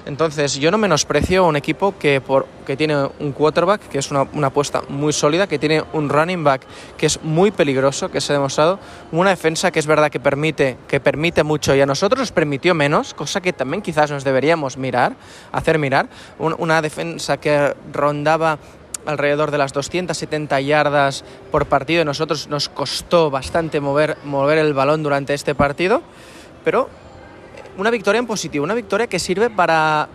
Entonces, 0.06 0.54
yo 0.54 0.70
no 0.70 0.78
menosprecio 0.78 1.46
un 1.46 1.56
equipo 1.56 1.94
que, 1.98 2.20
por, 2.20 2.46
que 2.66 2.76
tiene 2.76 3.08
un 3.18 3.32
quarterback, 3.32 3.88
que 3.88 3.98
es 3.98 4.10
una, 4.10 4.26
apuesta 4.46 4.82
muy 4.88 5.12
sólida, 5.12 5.46
que 5.46 5.58
tiene 5.58 5.82
un 5.92 6.08
running 6.08 6.42
back 6.42 6.62
que 6.96 7.06
es 7.06 7.22
muy 7.22 7.50
peligroso, 7.50 8.10
que 8.10 8.20
se 8.20 8.32
ha 8.32 8.36
demostrado, 8.36 8.78
una 9.12 9.30
defensa 9.30 9.70
que 9.70 9.78
es 9.78 9.86
verdad 9.86 10.10
que 10.10 10.20
permite, 10.20 10.78
que 10.88 11.00
permite 11.00 11.42
mucho 11.42 11.74
y 11.74 11.80
a 11.80 11.86
nosotros 11.86 12.20
nos 12.20 12.32
permitió 12.32 12.74
menos, 12.74 13.14
cosa 13.14 13.40
que 13.40 13.52
también 13.52 13.82
quizás 13.82 14.10
nos 14.10 14.24
deberíamos 14.24 14.76
mirar, 14.76 15.14
hacer 15.52 15.78
mirar, 15.78 16.08
una 16.38 16.82
defensa 16.82 17.36
que 17.38 17.74
rondaba 17.92 18.58
alrededor 19.06 19.50
de 19.50 19.58
las 19.58 19.72
270 19.72 20.60
yardas 20.60 21.24
por 21.50 21.66
partido 21.66 22.02
y 22.02 22.04
nosotros 22.04 22.48
nos 22.48 22.68
costó 22.68 23.30
bastante 23.30 23.80
mover, 23.80 24.16
mover 24.24 24.58
el 24.58 24.74
balón 24.74 25.02
durante 25.02 25.34
este 25.34 25.54
partido, 25.54 26.02
pero 26.64 26.88
una 27.76 27.90
victoria 27.90 28.18
en 28.18 28.26
positivo, 28.26 28.64
una 28.64 28.74
victoria 28.74 29.06
que 29.06 29.18
sirve 29.18 29.50
para, 29.50 30.08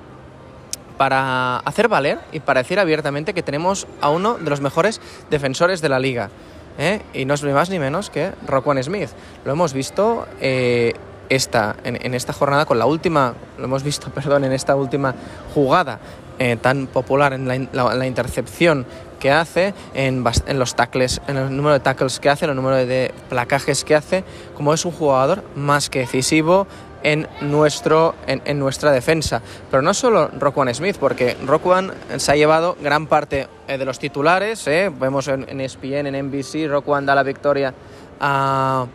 para 0.97 1.57
hacer 1.57 1.87
valer 1.87 2.19
y 2.31 2.39
para 2.39 2.61
decir 2.61 2.79
abiertamente 2.79 3.33
que 3.33 3.43
tenemos 3.43 3.87
a 4.01 4.09
uno 4.09 4.37
de 4.37 4.49
los 4.49 4.61
mejores 4.61 5.01
defensores 5.29 5.81
de 5.81 5.89
la 5.89 5.99
liga. 5.99 6.29
¿eh? 6.77 7.01
y 7.13 7.25
no 7.25 7.33
es 7.33 7.43
ni 7.43 7.51
más 7.51 7.69
ni 7.69 7.79
menos 7.79 8.09
que 8.09 8.31
Roquan 8.45 8.81
Smith. 8.83 9.09
Lo 9.43 9.51
hemos 9.51 9.73
visto 9.73 10.27
eh, 10.41 10.93
esta, 11.29 11.75
en, 11.83 12.13
esta 12.13 12.33
jornada 12.33 12.65
con 12.65 12.79
la 12.79 12.85
última, 12.85 13.33
lo 13.57 13.65
hemos 13.65 13.83
visto, 13.83 14.09
perdón, 14.13 14.43
en 14.43 14.51
esta 14.51 14.75
última 14.75 15.15
jugada 15.53 15.99
eh, 16.37 16.57
tan 16.61 16.87
popular 16.87 17.33
en 17.33 17.47
la, 17.47 18.07
intercepción 18.07 18.85
que 19.19 19.31
hace, 19.31 19.73
en, 19.93 20.23
en, 20.45 20.59
los 20.59 20.75
tackles, 20.75 21.21
en 21.27 21.37
el 21.37 21.55
número 21.55 21.73
de 21.73 21.79
tackles 21.79 22.19
que 22.19 22.29
hace, 22.29 22.45
en 22.45 22.51
el 22.51 22.57
número 22.57 22.75
de 22.75 23.13
placajes 23.29 23.83
que 23.85 23.95
hace, 23.95 24.23
como 24.55 24.73
es 24.73 24.83
un 24.85 24.91
jugador 24.91 25.43
más 25.55 25.89
que 25.89 25.99
decisivo, 25.99 26.67
en, 27.05 27.27
nuestro, 27.39 28.15
en, 28.25 28.59
nuestra 28.59 28.91
defensa. 28.91 29.41
Pero 29.69 29.83
no 29.83 29.93
solo 29.93 30.27
Rockwan 30.39 30.73
Smith, 30.73 30.97
porque 30.99 31.37
Rockwan 31.45 31.93
se 32.17 32.31
ha 32.31 32.35
llevado 32.35 32.75
gran 32.81 33.05
parte 33.05 33.47
eh, 33.67 33.77
de 33.77 33.85
los 33.85 33.99
titulares. 33.99 34.65
Eh. 34.67 34.91
Vemos 34.99 35.27
en, 35.27 35.45
en 35.47 35.61
ESPN, 35.61 36.07
en 36.07 36.27
NBC, 36.27 36.67
Rockwan 36.67 37.05
da 37.05 37.13
la 37.13 37.21
victoria 37.21 37.75
a, 38.19 38.87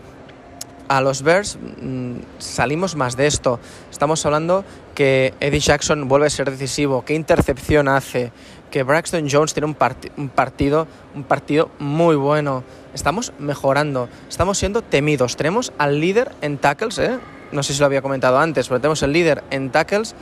a 0.89 1.01
los 1.01 1.23
Bears. 1.23 1.57
Mm, 1.81 2.17
salimos 2.39 2.97
más 2.97 3.17
de 3.17 3.29
esto. 3.29 3.61
Estamos 3.93 4.27
hablando 4.27 4.65
que 4.97 5.33
Eddie 5.39 5.61
Jackson 5.61 6.09
vuelve 6.09 6.27
a 6.27 6.31
ser 6.31 6.51
decisivo, 6.51 7.05
qué 7.05 7.15
intercepción 7.15 7.87
hace, 7.87 8.33
que 8.73 8.83
Braxton 8.83 9.29
Jones 9.31 9.55
tiene 9.55 9.67
un, 9.67 9.77
un, 10.17 10.29
partido, 10.31 10.89
un 11.15 11.23
partido 11.23 11.71
muy 11.79 12.17
bueno. 12.17 12.65
Estamos 12.93 13.33
mejorando, 13.39 14.09
estamos 14.29 14.59
siendo 14.59 14.83
temidos. 14.83 15.37
Tenemos 15.37 15.73
al 15.79 16.01
líder 16.01 16.33
en 16.41 16.59
tackles, 16.59 16.99
¿eh? 16.99 17.21
No 17.53 17.63
sé 17.63 17.75
si 17.75 17.81
lo 17.81 17.87
había 17.87 18.03
comentado 18.03 18.39
antes, 18.39 18.69
pero 18.69 18.81
tenemos 18.81 19.03
el 19.03 19.13
líder 19.13 19.45
en 19.51 19.71
tackles 19.71 20.15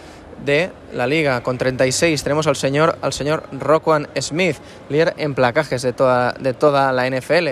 de 0.44 0.70
la 0.92 1.06
liga 1.06 1.42
con 1.42 1.58
36. 1.58 2.22
Tenemos 2.22 2.46
al 2.46 2.56
señor, 2.56 2.98
al 3.02 3.12
señor 3.12 3.44
Roquan 3.52 4.08
Smith, 4.20 4.56
líder 4.88 5.14
en 5.18 5.34
placajes 5.34 5.82
de 5.82 5.92
toda, 5.92 6.32
de 6.32 6.54
toda 6.54 6.92
la 6.92 7.08
NFL. 7.08 7.48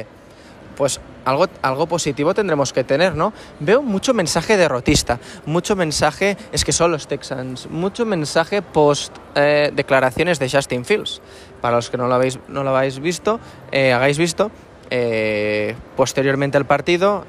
Pues 0.77 1.01
algo, 1.25 1.47
algo 1.63 1.87
positivo 1.87 2.35
tendremos 2.35 2.73
que 2.73 2.85
tener, 2.85 3.15
¿no? 3.15 3.33
Veo 3.61 3.83
mucho 3.83 4.15
mensaje 4.15 4.57
derrotista, 4.57 5.19
mucho 5.47 5.75
mensaje, 5.75 6.37
es 6.53 6.65
que 6.65 6.73
son 6.73 6.93
los 6.93 7.09
Texans, 7.09 7.69
mucho 7.71 8.05
mensaje 8.05 8.63
post 8.63 9.17
eh, 9.35 9.73
declaraciones 9.75 10.39
de 10.39 10.51
Justin 10.51 10.85
Fields. 10.85 11.21
Para 11.61 11.77
los 11.77 11.91
que 11.91 11.97
no 11.97 12.07
lo 12.07 12.15
habéis, 12.15 12.39
no 12.49 12.63
lo 12.63 12.77
habéis 12.77 13.01
visto, 13.01 13.41
eh, 13.73 13.93
hagáis 13.93 14.19
visto, 14.19 14.51
eh, 14.91 15.75
posteriormente 15.97 16.59
al 16.59 16.67
partido, 16.67 17.25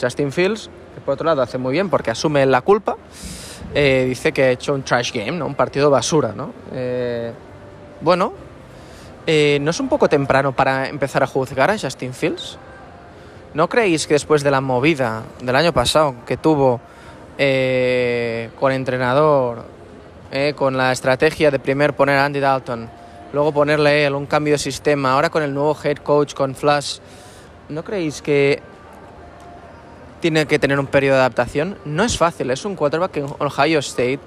Justin 0.00 0.32
Fields 0.32 0.70
por 1.04 1.14
otro 1.14 1.26
lado 1.26 1.42
hace 1.42 1.58
muy 1.58 1.72
bien 1.72 1.90
porque 1.90 2.10
asume 2.10 2.44
la 2.46 2.62
culpa, 2.62 2.96
eh, 3.74 4.04
dice 4.08 4.32
que 4.32 4.44
ha 4.44 4.50
hecho 4.50 4.74
un 4.74 4.82
trash 4.82 5.12
game, 5.12 5.32
¿no? 5.32 5.46
un 5.46 5.54
partido 5.54 5.90
basura. 5.90 6.32
¿no? 6.34 6.52
Eh, 6.72 7.32
bueno, 8.00 8.32
eh, 9.26 9.58
¿no 9.60 9.70
es 9.70 9.80
un 9.80 9.88
poco 9.88 10.08
temprano 10.08 10.52
para 10.52 10.88
empezar 10.88 11.22
a 11.22 11.26
juzgar 11.26 11.70
a 11.70 11.78
Justin 11.78 12.12
Fields? 12.12 12.58
¿No 13.54 13.68
creéis 13.68 14.06
que 14.06 14.14
después 14.14 14.42
de 14.42 14.50
la 14.50 14.60
movida 14.60 15.22
del 15.42 15.56
año 15.56 15.72
pasado 15.72 16.14
que 16.26 16.36
tuvo 16.36 16.80
con 18.58 18.70
entrenador, 18.70 19.64
con 20.54 20.76
la 20.76 20.92
estrategia 20.92 21.50
de 21.50 21.58
primero 21.58 21.92
poner 21.94 22.18
a 22.18 22.24
Andy 22.24 22.38
Dalton, 22.38 22.88
luego 23.32 23.52
ponerle 23.52 24.06
él 24.06 24.14
un 24.14 24.26
cambio 24.26 24.54
de 24.54 24.58
sistema, 24.58 25.12
ahora 25.12 25.28
con 25.28 25.42
el 25.42 25.52
nuevo 25.52 25.76
head 25.82 25.96
coach, 25.98 26.34
con 26.34 26.54
Flash, 26.54 26.98
¿no 27.68 27.82
creéis 27.82 28.22
que 28.22 28.62
tiene 30.22 30.46
que 30.46 30.60
tener 30.60 30.78
un 30.78 30.86
periodo 30.86 31.16
de 31.16 31.22
adaptación. 31.22 31.76
No 31.84 32.04
es 32.04 32.16
fácil, 32.16 32.50
es 32.52 32.64
un 32.64 32.76
quarterback 32.76 33.16
en 33.16 33.26
Ohio 33.40 33.80
State, 33.80 34.20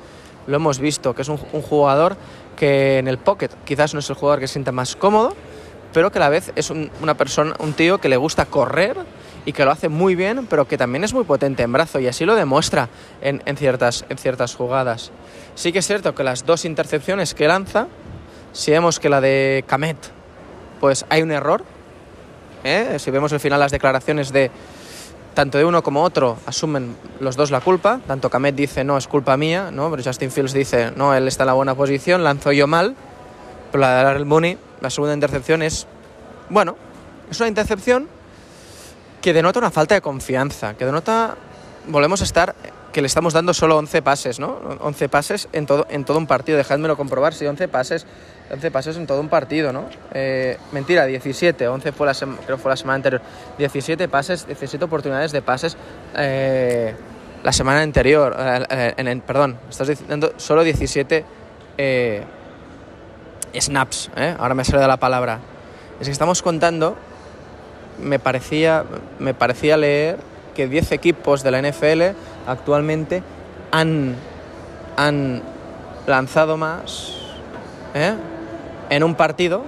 lo 0.46 0.58
hemos 0.58 0.78
visto, 0.78 1.16
que 1.16 1.24
es 1.24 1.30
un, 1.30 1.38
jugador 1.38 2.18
que 2.56 3.00
en 3.00 3.08
el 3.08 3.18
pocket 3.18 3.50
quizás 3.64 3.94
no 3.94 4.02
es 4.02 4.10
el 4.10 4.16
jugador 4.16 4.42
que 4.42 4.48
se 4.48 4.54
sienta 4.54 4.74
más 4.74 4.96
cómodo, 4.96 5.34
pero 5.94 6.12
que 6.12 6.20
a 6.20 6.22
la 6.22 6.30
vez 6.30 6.52
es 6.56 6.70
una 6.70 7.16
persona, 7.16 7.56
un 7.60 7.74
tío 7.74 7.98
que 8.00 8.10
le 8.10 8.18
gusta 8.18 8.46
correr 8.46 8.98
y 9.46 9.54
que 9.54 9.64
lo 9.64 9.72
hace 9.72 9.88
muy 9.88 10.16
bien, 10.16 10.46
pero 10.48 10.68
que 10.68 10.78
también 10.78 11.06
es 11.06 11.14
muy 11.14 11.24
potente 11.24 11.64
en 11.64 11.72
brazo 11.72 12.00
y 12.00 12.08
así 12.08 12.26
lo 12.26 12.36
demuestra 12.36 12.90
en, 13.22 13.42
ciertas, 13.56 14.06
en 14.10 14.18
ciertas 14.18 14.54
jugadas. 14.54 15.12
Sí 15.56 15.72
que 15.72 15.80
es 15.80 15.88
cierto 15.88 16.14
que 16.14 16.24
las 16.24 16.46
dos 16.46 16.66
intercepciones 16.66 17.34
que 17.34 17.48
lanza, 17.48 17.88
si 18.52 18.72
vemos 18.72 19.00
que 19.00 19.08
la 19.08 19.22
de 19.22 19.64
Kamet, 19.66 19.98
pues 20.82 21.06
hay 21.08 21.22
un 21.22 21.32
error, 21.32 21.64
¿eh? 22.66 22.98
si 23.00 23.12
vemos 23.12 23.32
al 23.32 23.40
final 23.40 23.62
las 23.62 23.72
declaraciones 23.72 24.34
de, 24.34 24.52
tanto 25.36 25.60
de 25.60 25.66
uno 25.66 25.84
como 25.84 26.02
otro 26.02 26.38
asumen 26.48 26.96
los 27.20 27.36
dos 27.36 27.52
la 27.52 27.62
culpa. 27.62 28.00
Tanto 28.08 28.32
Kamet 28.32 28.56
dice, 28.56 28.84
no, 28.84 28.98
es 28.98 29.08
culpa 29.08 29.38
mía, 29.38 29.70
¿no? 29.72 29.92
pero 29.92 30.02
Justin 30.02 30.32
Fields 30.32 30.54
dice, 30.54 30.92
no, 30.96 31.14
él 31.14 31.28
está 31.28 31.44
en 31.44 31.48
la 31.48 31.54
buena 31.54 31.76
posición, 31.76 32.24
lanzo 32.24 32.52
yo 32.52 32.66
mal. 32.66 32.96
Pero 33.72 33.82
la 33.82 33.98
de 33.98 34.04
Darrell 34.04 34.26
Mooney, 34.26 34.58
la 34.82 34.90
segunda 34.90 35.14
intercepción 35.14 35.62
es, 35.62 35.86
bueno, 36.50 36.78
es 37.30 37.40
una 37.40 37.50
intercepción 37.50 38.08
que 39.22 39.34
denota 39.34 39.60
una 39.60 39.72
falta 39.72 39.94
de 39.94 40.02
confianza, 40.02 40.76
que 40.76 40.86
denota, 40.86 41.36
volvemos 41.88 42.22
a 42.22 42.24
estar, 42.24 42.56
que 42.96 43.02
le 43.02 43.08
estamos 43.08 43.34
dando 43.34 43.54
solo 43.54 43.78
11 43.78 44.02
pases, 44.04 44.40
¿no? 44.40 44.58
11 44.80 45.10
pases 45.10 45.50
en 45.52 45.66
todo, 45.66 45.86
en 45.90 46.06
todo 46.06 46.18
un 46.18 46.28
partido, 46.28 46.58
dejádmelo 46.58 46.96
comprobar, 46.96 47.34
si 47.34 47.46
11 47.46 47.68
pases 47.68 48.06
11 48.50 48.72
pases 48.72 48.96
en 48.96 49.06
todo 49.06 49.20
un 49.20 49.28
partido, 49.28 49.74
¿no? 49.74 49.90
Eh, 50.14 50.58
mentira, 50.72 51.06
17, 51.06 51.68
11 51.68 51.92
fue 51.92 52.08
la 52.08 52.14
creo 52.14 52.58
fue 52.58 52.70
la 52.70 52.78
semana 52.78 52.96
anterior. 52.96 53.22
17 53.58 54.08
pases, 54.08 54.48
17 54.48 54.86
oportunidades 54.86 55.34
de 55.34 55.42
pases 55.42 55.76
eh, 56.16 56.96
la 57.44 57.52
semana 57.52 57.82
anterior. 57.82 58.34
Eh, 58.40 58.94
en, 58.96 59.20
perdón, 59.20 59.58
estás 59.70 59.90
diciendo 59.90 60.32
solo 60.38 60.64
17 60.64 61.26
snaps, 63.60 64.10
ahora 64.40 64.56
me 64.56 64.62
ha 64.62 64.66
salido 64.66 64.88
la 64.88 64.96
palabra. 64.96 65.40
Es 66.00 66.08
que 66.08 66.14
estamos 66.14 66.42
contando, 66.42 66.96
me 68.02 68.20
parecía, 68.20 68.86
me 69.20 69.34
parecía 69.34 69.76
leer 69.76 70.35
que 70.56 70.68
10 70.68 70.94
equipos 70.94 71.44
de 71.44 71.52
la 71.52 71.62
NFL 71.62 72.18
actualmente 72.48 73.22
han, 73.72 74.16
han 74.98 75.44
lanzado 76.08 76.58
más. 76.58 77.16
¿eh? 77.94 78.14
en 78.90 79.04
un 79.04 79.16
partido 79.16 79.64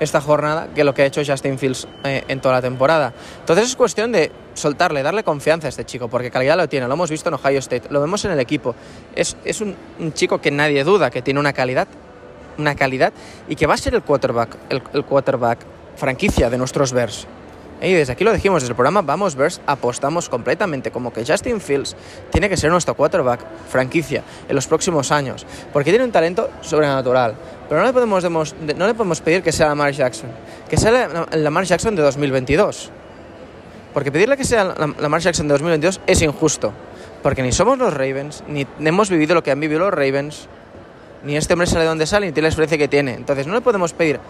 esta 0.00 0.20
jornada 0.20 0.68
que 0.74 0.82
lo 0.82 0.94
que 0.94 1.02
ha 1.02 1.06
hecho 1.06 1.20
Justin 1.24 1.58
Fields 1.58 1.86
eh, 2.04 2.24
en 2.28 2.40
toda 2.40 2.54
la 2.54 2.62
temporada. 2.62 3.12
Entonces 3.40 3.68
es 3.68 3.76
cuestión 3.76 4.12
de 4.12 4.32
soltarle, 4.54 5.02
darle 5.02 5.22
confianza 5.24 5.68
a 5.68 5.70
este 5.70 5.84
chico, 5.84 6.08
porque 6.08 6.30
calidad 6.30 6.56
lo 6.56 6.68
tiene, 6.68 6.88
lo 6.88 6.94
hemos 6.94 7.10
visto 7.10 7.28
en 7.28 7.34
Ohio 7.34 7.58
State, 7.58 7.88
lo 7.90 8.00
vemos 8.00 8.24
en 8.24 8.30
el 8.30 8.40
equipo. 8.40 8.74
Es, 9.14 9.36
un, 9.60 9.76
chico 10.14 10.40
que 10.40 10.50
nadie 10.50 10.84
duda, 10.84 11.10
que 11.10 11.20
tiene 11.20 11.38
una 11.38 11.52
calidad, 11.52 11.86
una 12.56 12.74
calidad 12.74 13.12
y 13.46 13.56
que 13.56 13.66
va 13.66 13.74
a 13.74 13.76
ser 13.76 13.94
el 13.94 14.02
quarterback, 14.02 14.56
el, 14.70 14.82
el 14.94 15.04
quarterback 15.04 15.58
franquicia 15.96 16.48
de 16.48 16.56
nuestros 16.56 16.94
Bears. 16.94 17.26
Y 17.82 17.94
desde 17.94 18.12
aquí 18.12 18.24
lo 18.24 18.32
dijimos, 18.32 18.62
desde 18.62 18.72
el 18.72 18.76
programa 18.76 19.00
Vamos 19.00 19.34
Bears 19.34 19.60
apostamos 19.66 20.28
completamente 20.28 20.90
como 20.90 21.12
que 21.12 21.24
Justin 21.24 21.60
Fields 21.60 21.96
tiene 22.30 22.48
que 22.48 22.56
ser 22.56 22.70
nuestro 22.70 22.94
quarterback 22.94 23.40
franquicia 23.68 24.22
en 24.48 24.54
los 24.54 24.66
próximos 24.66 25.10
años, 25.10 25.46
porque 25.72 25.90
tiene 25.90 26.04
un 26.04 26.12
talento 26.12 26.50
sobrenatural. 26.60 27.34
Pero 27.68 27.80
no 27.80 27.86
le 27.86 27.92
podemos, 27.92 28.24
no 28.24 28.86
le 28.86 28.94
podemos 28.94 29.20
pedir 29.20 29.42
que 29.42 29.52
sea 29.52 29.68
Lamar 29.68 29.92
Jackson, 29.92 30.30
que 30.68 30.76
sea 30.76 31.26
el 31.30 31.44
Lamar 31.44 31.64
Jackson 31.64 31.96
de 31.96 32.02
2022. 32.02 32.90
Porque 33.94 34.12
pedirle 34.12 34.36
que 34.36 34.44
sea 34.44 34.64
Lamar 34.98 35.20
Jackson 35.20 35.48
de 35.48 35.52
2022 35.52 36.00
es 36.06 36.22
injusto. 36.22 36.72
Porque 37.22 37.42
ni 37.42 37.52
somos 37.52 37.78
los 37.78 37.92
Ravens, 37.92 38.44
ni 38.48 38.66
hemos 38.80 39.10
vivido 39.10 39.34
lo 39.34 39.42
que 39.42 39.50
han 39.50 39.60
vivido 39.60 39.80
los 39.80 39.92
Ravens, 39.92 40.48
ni 41.24 41.36
este 41.36 41.52
hombre 41.52 41.66
sale 41.66 41.82
de 41.82 41.88
donde 41.88 42.06
sale, 42.06 42.26
ni 42.26 42.32
tiene 42.32 42.44
la 42.44 42.48
experiencia 42.48 42.78
que 42.78 42.88
tiene. 42.88 43.14
Entonces 43.14 43.46
no 43.46 43.54
le 43.54 43.60
podemos 43.60 43.92
pedir 43.92 44.20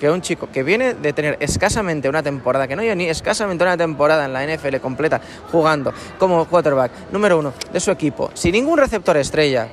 que 0.00 0.10
un 0.10 0.22
chico 0.22 0.48
que 0.50 0.62
viene 0.62 0.94
de 0.94 1.12
tener 1.12 1.36
escasamente 1.40 2.08
una 2.08 2.22
temporada, 2.22 2.66
que 2.66 2.74
no 2.74 2.80
hay 2.80 2.96
ni 2.96 3.10
escasamente 3.10 3.62
una 3.62 3.76
temporada 3.76 4.24
en 4.24 4.32
la 4.32 4.46
NFL 4.46 4.76
completa, 4.76 5.20
jugando 5.52 5.92
como 6.18 6.46
quarterback 6.46 6.90
número 7.12 7.38
uno 7.38 7.52
de 7.70 7.80
su 7.80 7.90
equipo, 7.90 8.30
sin 8.32 8.52
ningún 8.52 8.78
receptor 8.78 9.18
estrella, 9.18 9.68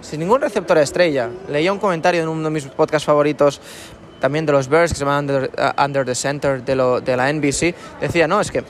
sin 0.00 0.20
ningún 0.20 0.40
receptor 0.40 0.78
estrella. 0.78 1.30
Leía 1.48 1.72
un 1.72 1.80
comentario 1.80 2.22
en 2.22 2.28
uno 2.28 2.44
de 2.44 2.50
mis 2.50 2.64
podcasts 2.66 3.04
favoritos 3.04 3.60
también 4.20 4.46
de 4.46 4.52
los 4.52 4.68
Bears, 4.68 4.92
que 4.92 4.98
se 4.98 5.04
llama 5.04 5.18
Under, 5.18 6.04
the 6.06 6.14
Center 6.14 6.62
de, 6.64 7.16
la 7.16 7.32
NBC, 7.32 7.74
decía, 8.00 8.28
no, 8.28 8.40
es 8.40 8.52
que 8.52 8.62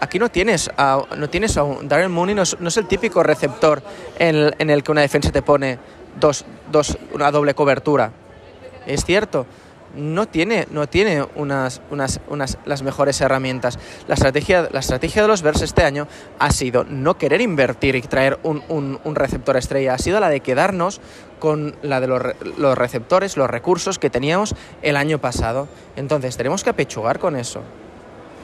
aquí 0.00 0.18
no 0.18 0.30
tienes 0.30 0.70
a, 0.78 1.02
no 1.14 1.28
tienes 1.28 1.58
a 1.58 1.62
un, 1.62 1.86
Darren 1.86 2.10
Mooney 2.10 2.34
no 2.34 2.40
es, 2.42 2.76
el 2.78 2.88
típico 2.88 3.22
receptor 3.22 3.82
en 4.18 4.50
en 4.58 4.70
el, 4.70 4.82
que 4.82 4.92
una 4.92 5.02
defensa 5.02 5.30
te 5.30 5.42
pone 5.42 5.78
dos, 6.18 6.46
dos, 6.72 6.96
una 7.12 7.30
doble 7.30 7.52
cobertura. 7.52 8.12
Es 8.86 9.04
cierto, 9.04 9.44
no 9.94 10.26
tiene, 10.26 10.66
no 10.70 10.86
tiene 10.86 11.26
unas, 11.34 11.80
unas, 11.90 12.20
unas, 12.28 12.58
las 12.64 12.82
mejores 12.82 13.20
herramientas. 13.20 13.78
La 14.06 14.14
estrategia, 14.14 14.68
la 14.70 14.80
estrategia 14.80 15.22
de 15.22 15.28
los 15.28 15.42
Bears 15.42 15.62
este 15.62 15.84
año 15.84 16.06
ha 16.38 16.50
sido 16.50 16.84
no 16.84 17.18
querer 17.18 17.40
invertir 17.40 17.94
y 17.96 18.02
traer 18.02 18.38
un, 18.42 18.62
un, 18.68 19.14
receptor 19.14 19.56
estrella, 19.56 19.94
ha 19.94 19.98
sido 19.98 20.20
la 20.20 20.28
de 20.28 20.40
quedarnos 20.40 21.00
con 21.38 21.76
la 21.82 22.00
de 22.00 22.06
los, 22.06 22.22
los 22.56 22.76
receptores, 22.76 23.36
los 23.36 23.48
recursos 23.48 23.98
que 23.98 24.10
teníamos 24.10 24.54
el 24.82 24.96
año 24.96 25.18
pasado. 25.18 25.68
Entonces 25.96 26.36
tenemos 26.36 26.64
que 26.64 26.70
apechugar 26.70 27.18
con 27.18 27.36
eso. 27.36 27.62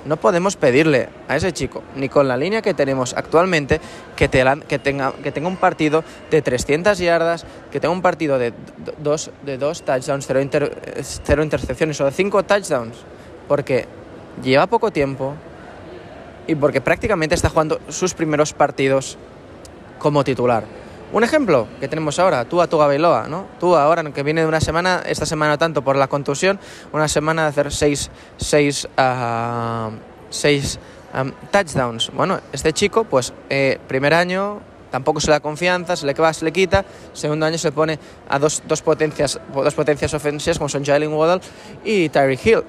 No 0.05 0.17
podemos 0.17 0.57
pedirle 0.57 1.09
a 1.29 1.37
ese 1.37 1.53
chico, 1.53 1.83
ni 1.97 2.09
con 2.09 2.29
la 2.29 2.37
línea 2.37 2.61
que 2.61 2.75
tenemos 2.75 3.15
actualmente, 3.15 3.81
que, 4.17 4.29
tenga, 4.29 5.13
un 5.47 5.57
partido 5.57 6.05
de 6.31 6.43
300 6.43 6.99
yardas, 6.99 7.47
que 7.73 7.81
tenga 7.81 7.93
un 7.93 8.03
partido 8.03 8.39
de 8.39 8.53
dos, 8.99 9.31
touchdowns, 9.85 10.27
cero, 10.27 11.43
intercepciones 11.43 12.01
o 12.01 12.05
de 12.05 12.11
cinco 12.11 12.43
touchdowns. 12.43 12.97
Porque 13.49 13.87
lleva 14.43 14.67
poco 14.67 14.91
tiempo 14.91 15.35
y 16.47 16.55
porque 16.55 16.81
prácticamente 16.81 17.35
está 17.35 17.49
jugando 17.49 17.81
sus 17.89 18.15
primeros 18.15 18.53
partidos 18.53 19.17
como 19.99 20.25
titular. 20.25 20.65
Un 21.13 21.23
ejemplo 21.23 21.69
que 21.79 21.87
tenemos 21.87 22.19
ahora, 22.19 22.45
tú 22.45 22.61
a 22.61 22.67
tu 22.67 22.77
Bailoa, 22.77 23.29
¿no? 23.29 23.47
Tú 23.61 23.77
ahora, 23.77 24.03
que 24.13 24.23
viene 24.23 24.41
de 24.41 24.49
una 24.49 24.61
semana, 24.61 25.03
esta 25.07 25.27
semana 25.27 25.57
tanto 25.57 25.83
por 25.83 25.97
la 25.97 26.09
contusión, 26.09 26.59
una 26.93 27.07
semana 27.07 27.43
de 27.43 27.49
hacer 27.49 27.73
seis, 27.73 28.11
seis, 28.37 28.89
uh, 28.99 29.91
seis 30.31 30.79
um, 31.15 31.31
touchdowns. 31.53 32.11
Bueno, 32.13 32.41
este 32.53 32.73
chico, 32.73 33.05
pues, 33.05 33.33
eh, 33.49 33.79
primer 33.87 34.13
año, 34.13 34.61
tampoco 34.91 35.21
se 35.21 35.29
le 35.29 35.33
da 35.33 35.41
confianza, 35.41 35.95
se 35.95 36.07
le 36.07 36.15
va, 36.15 36.33
se 36.33 36.45
le 36.45 36.53
quita, 36.53 36.85
segundo 37.13 37.47
año 37.47 37.59
se 37.59 37.71
pone 37.71 37.99
a 38.29 38.39
dos, 38.39 38.63
dos 38.67 38.83
potencias, 38.83 39.41
dos 39.53 39.75
potencias 39.75 40.15
ofensivas 40.15 40.59
como 40.59 40.69
son 40.69 40.85
Jalen 40.85 41.13
Waddle 41.13 41.41
y 41.85 42.09
Tyreek 42.09 42.47
Hill. 42.47 42.65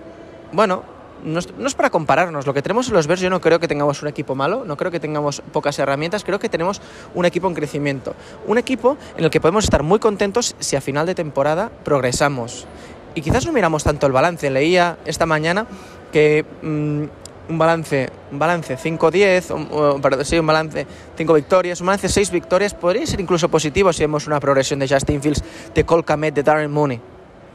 Bueno, 0.52 0.95
no 1.26 1.40
es, 1.40 1.76
para 1.76 1.90
compararnos. 1.90 2.46
Lo 2.46 2.54
que 2.54 2.62
tenemos 2.62 2.88
en 2.88 2.94
los 2.94 3.08
Bears, 3.08 3.22
yo 3.22 3.30
no 3.30 3.42
creo 3.42 3.60
que 3.60 3.68
tengamos 3.68 4.02
un 4.02 4.08
equipo 4.08 4.36
malo, 4.36 4.64
no 4.66 4.78
creo 4.78 4.92
que 4.92 5.00
tengamos 5.00 5.42
pocas 5.52 5.78
herramientas, 5.80 6.24
creo 6.24 6.40
que 6.40 6.50
tenemos 6.50 6.82
un 7.14 7.26
equipo 7.26 7.48
en 7.48 7.54
crecimiento. 7.54 8.16
Un 8.48 8.58
equipo 8.58 8.98
en 9.18 9.26
el 9.26 9.30
que 9.30 9.42
podemos 9.42 9.64
estar 9.64 9.84
muy 9.84 10.00
contentos 10.00 10.56
si 10.60 10.76
a 10.76 10.82
final 10.82 11.06
de 11.06 11.16
temporada 11.16 11.72
progresamos. 11.84 12.68
Y 13.16 13.22
quizás 13.22 13.46
no 13.46 13.52
miramos 13.52 13.84
tanto 13.84 14.06
el 14.06 14.14
balance. 14.14 14.50
Leía 14.50 14.98
esta 15.06 15.26
mañana 15.26 15.66
que 16.12 16.46
mm, 16.62 17.04
un 17.50 17.58
balance, 17.58 18.10
un 18.32 18.40
balance 18.40 18.78
5-10, 18.78 20.24
sí, 20.24 20.40
un 20.40 20.48
balance 20.48 20.88
5 21.16 21.34
victorias, 21.34 21.80
un 21.82 21.88
balance 21.88 22.10
6 22.10 22.32
victorias, 22.32 22.74
podría 22.74 23.06
ser 23.06 23.20
incluso 23.20 23.50
positivo 23.50 23.94
si 23.94 24.04
vemos 24.04 24.28
una 24.28 24.40
progresión 24.40 24.80
de 24.80 24.88
Justin 24.88 25.22
Fields, 25.22 25.44
de 25.74 25.86
Cole 25.86 26.04
Kamet, 26.04 26.34
de 26.34 26.44
Darren 26.44 26.72
Mooney. 26.72 27.00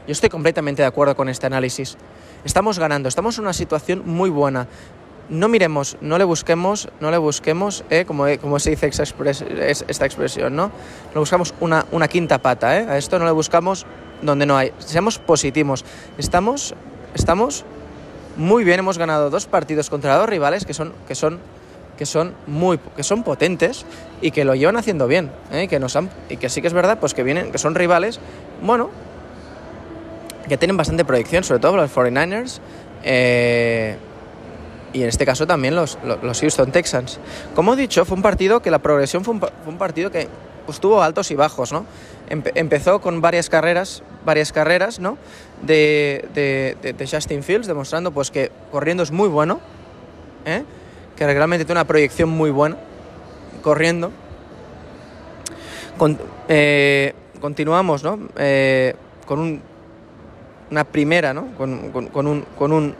Yo 0.07 0.11
estoy 0.11 0.29
completamente 0.29 0.81
de 0.81 0.87
acuerdo 0.87 1.15
con 1.15 1.29
este 1.29 1.45
análisis. 1.45 1.97
Estamos 2.43 2.79
ganando, 2.79 3.07
estamos 3.07 3.37
en 3.37 3.43
una 3.43 3.53
situación 3.53 4.03
muy 4.05 4.29
buena. 4.29 4.67
No 5.29 5.47
miremos, 5.47 5.97
no 6.01 6.17
le 6.17 6.23
busquemos, 6.23 6.89
no 6.99 7.11
le 7.11 7.17
busquemos, 7.17 7.85
eh, 7.89 8.03
como, 8.05 8.27
eh, 8.27 8.37
como 8.37 8.59
se 8.59 8.71
dice 8.71 8.87
esta 8.87 10.05
expresión, 10.05 10.55
¿no? 10.55 10.71
No 11.13 11.21
buscamos 11.21 11.53
una, 11.61 11.85
una 11.91 12.07
quinta 12.07 12.39
pata, 12.39 12.79
¿eh? 12.79 12.87
A 12.89 12.97
esto 12.97 13.17
no 13.17 13.25
le 13.25 13.31
buscamos 13.31 13.85
donde 14.21 14.45
no 14.45 14.57
hay. 14.57 14.73
Seamos 14.79 15.19
positivos. 15.19 15.85
Estamos, 16.17 16.73
estamos 17.13 17.63
muy 18.37 18.63
bien, 18.63 18.79
hemos 18.79 18.97
ganado 18.97 19.29
dos 19.29 19.45
partidos 19.45 19.89
contra 19.89 20.17
dos 20.17 20.27
rivales 20.27 20.65
que 20.65 20.73
son, 20.73 20.93
que 21.07 21.15
son, 21.15 21.39
que 21.97 22.05
son, 22.05 22.33
muy, 22.47 22.79
que 22.95 23.03
son 23.03 23.23
potentes 23.23 23.85
y 24.21 24.31
que 24.31 24.45
lo 24.45 24.55
llevan 24.55 24.77
haciendo 24.77 25.07
bien, 25.07 25.31
¿eh? 25.51 25.67
que 25.67 25.79
nos 25.79 25.95
han, 25.95 26.09
y 26.29 26.37
que 26.37 26.49
sí 26.49 26.61
que 26.61 26.67
es 26.67 26.73
verdad, 26.73 26.99
pues 26.99 27.13
que 27.13 27.23
vienen, 27.23 27.51
que 27.51 27.57
son 27.57 27.75
rivales, 27.75 28.19
bueno, 28.63 28.89
que 30.51 30.57
tienen 30.57 30.75
bastante 30.75 31.05
proyección, 31.05 31.45
sobre 31.45 31.61
todo 31.61 31.77
los 31.77 31.89
49ers. 31.95 32.59
Eh, 33.05 33.95
y 34.91 35.01
en 35.01 35.07
este 35.07 35.25
caso 35.25 35.47
también 35.47 35.77
los, 35.77 35.97
los, 36.21 36.41
Houston 36.41 36.73
Texans. 36.73 37.21
Como 37.55 37.73
he 37.73 37.77
dicho, 37.77 38.03
fue 38.03 38.17
un 38.17 38.21
partido 38.21 38.61
que 38.61 38.69
la 38.69 38.79
progresión 38.79 39.23
fue 39.23 39.33
un, 39.33 39.77
partido 39.77 40.11
que 40.11 40.27
pues, 40.65 40.81
tuvo 40.81 41.01
altos 41.01 41.31
y 41.31 41.35
bajos, 41.35 41.71
¿no? 41.71 41.85
empezó 42.27 42.99
con 42.99 43.21
varias 43.21 43.49
carreras, 43.49 44.03
varias 44.25 44.51
carreras, 44.51 44.99
¿no? 44.99 45.17
De, 45.61 46.27
de, 46.33 47.07
Justin 47.09 47.43
Fields, 47.43 47.65
demostrando 47.65 48.11
pues 48.11 48.29
que 48.29 48.51
corriendo 48.73 49.03
es 49.03 49.11
muy 49.11 49.29
bueno, 49.29 49.61
¿eh? 50.43 50.65
que 51.15 51.25
realmente 51.25 51.63
tiene 51.63 51.79
una 51.79 51.87
proyección 51.87 52.27
muy 52.27 52.51
buena, 52.51 52.75
corriendo. 53.61 54.11
Eh, 56.49 57.13
continuamos, 57.39 58.03
¿no? 58.03 58.19
con 59.25 59.39
un 59.39 59.70
una 60.71 60.85
primera, 60.85 61.33
¿no? 61.33 61.47
Con, 61.57 61.91
con, 61.91 62.07
con, 62.07 62.27
un, 62.27 62.45
con, 62.57 62.71
un, 62.71 62.95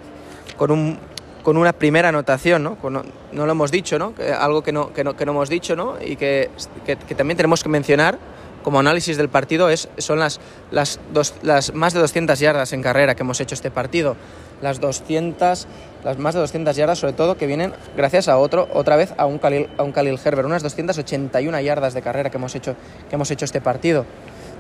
con, 0.58 0.72
un, 0.72 0.98
con 1.42 1.58
una 1.58 1.74
primera 1.74 2.10
anotación, 2.10 2.64
¿no? 2.64 2.78
no 2.82 3.46
lo 3.46 3.52
hemos 3.52 3.72
dicho, 3.72 3.98
¿no? 3.98 4.14
algo 4.38 4.62
que 4.62 4.72
no, 4.72 4.94
que 4.94 5.04
no, 5.04 5.16
que 5.16 5.26
no 5.26 5.32
hemos 5.32 5.50
dicho, 5.50 5.76
¿no? 5.76 5.96
Y 6.00 6.18
que, 6.18 6.50
que, 6.86 7.16
también 7.16 7.38
tenemos 7.38 7.64
que 7.64 7.70
mencionar 7.70 8.20
como 8.62 8.80
análisis 8.80 9.18
del 9.18 9.30
partido 9.30 9.70
es, 9.70 9.90
son 9.98 10.20
las, 10.20 10.40
las, 10.70 11.00
dos, 11.14 11.34
las 11.42 11.74
más 11.74 11.94
de 11.94 12.00
200 12.00 12.38
yardas 12.38 12.74
en 12.74 12.84
carrera 12.84 13.16
que 13.16 13.24
hemos 13.24 13.40
hecho 13.40 13.56
este 13.56 13.72
partido. 13.72 14.16
Las 14.62 14.80
200, 14.80 15.68
las 16.04 16.18
más 16.20 16.36
de 16.36 16.42
200 16.42 16.76
yardas 16.76 17.00
sobre 17.00 17.14
todo 17.14 17.38
que 17.38 17.48
vienen 17.48 17.74
gracias 17.98 18.28
a 18.28 18.38
otro, 18.38 18.68
otra 18.74 18.96
vez 18.98 19.16
a 19.18 19.26
un 19.26 19.40
Khalil, 19.40 19.70
a 19.78 19.84
un 19.84 19.92
Khalil 19.92 20.20
Herbert, 20.24 20.46
unas 20.46 20.62
281 20.62 21.60
yardas 21.62 21.96
de 21.96 22.04
carrera 22.04 22.30
que 22.30 22.38
hemos 22.38 22.54
hecho, 22.54 22.76
que 23.10 23.16
hemos 23.16 23.32
hecho 23.32 23.46
este 23.46 23.62
partido. 23.62 24.06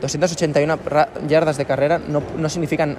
281 0.01 0.79
yardas 1.27 1.57
de 1.57 1.65
carrera 1.65 1.99
no, 1.99 2.21
no 2.37 2.49
significan 2.49 2.97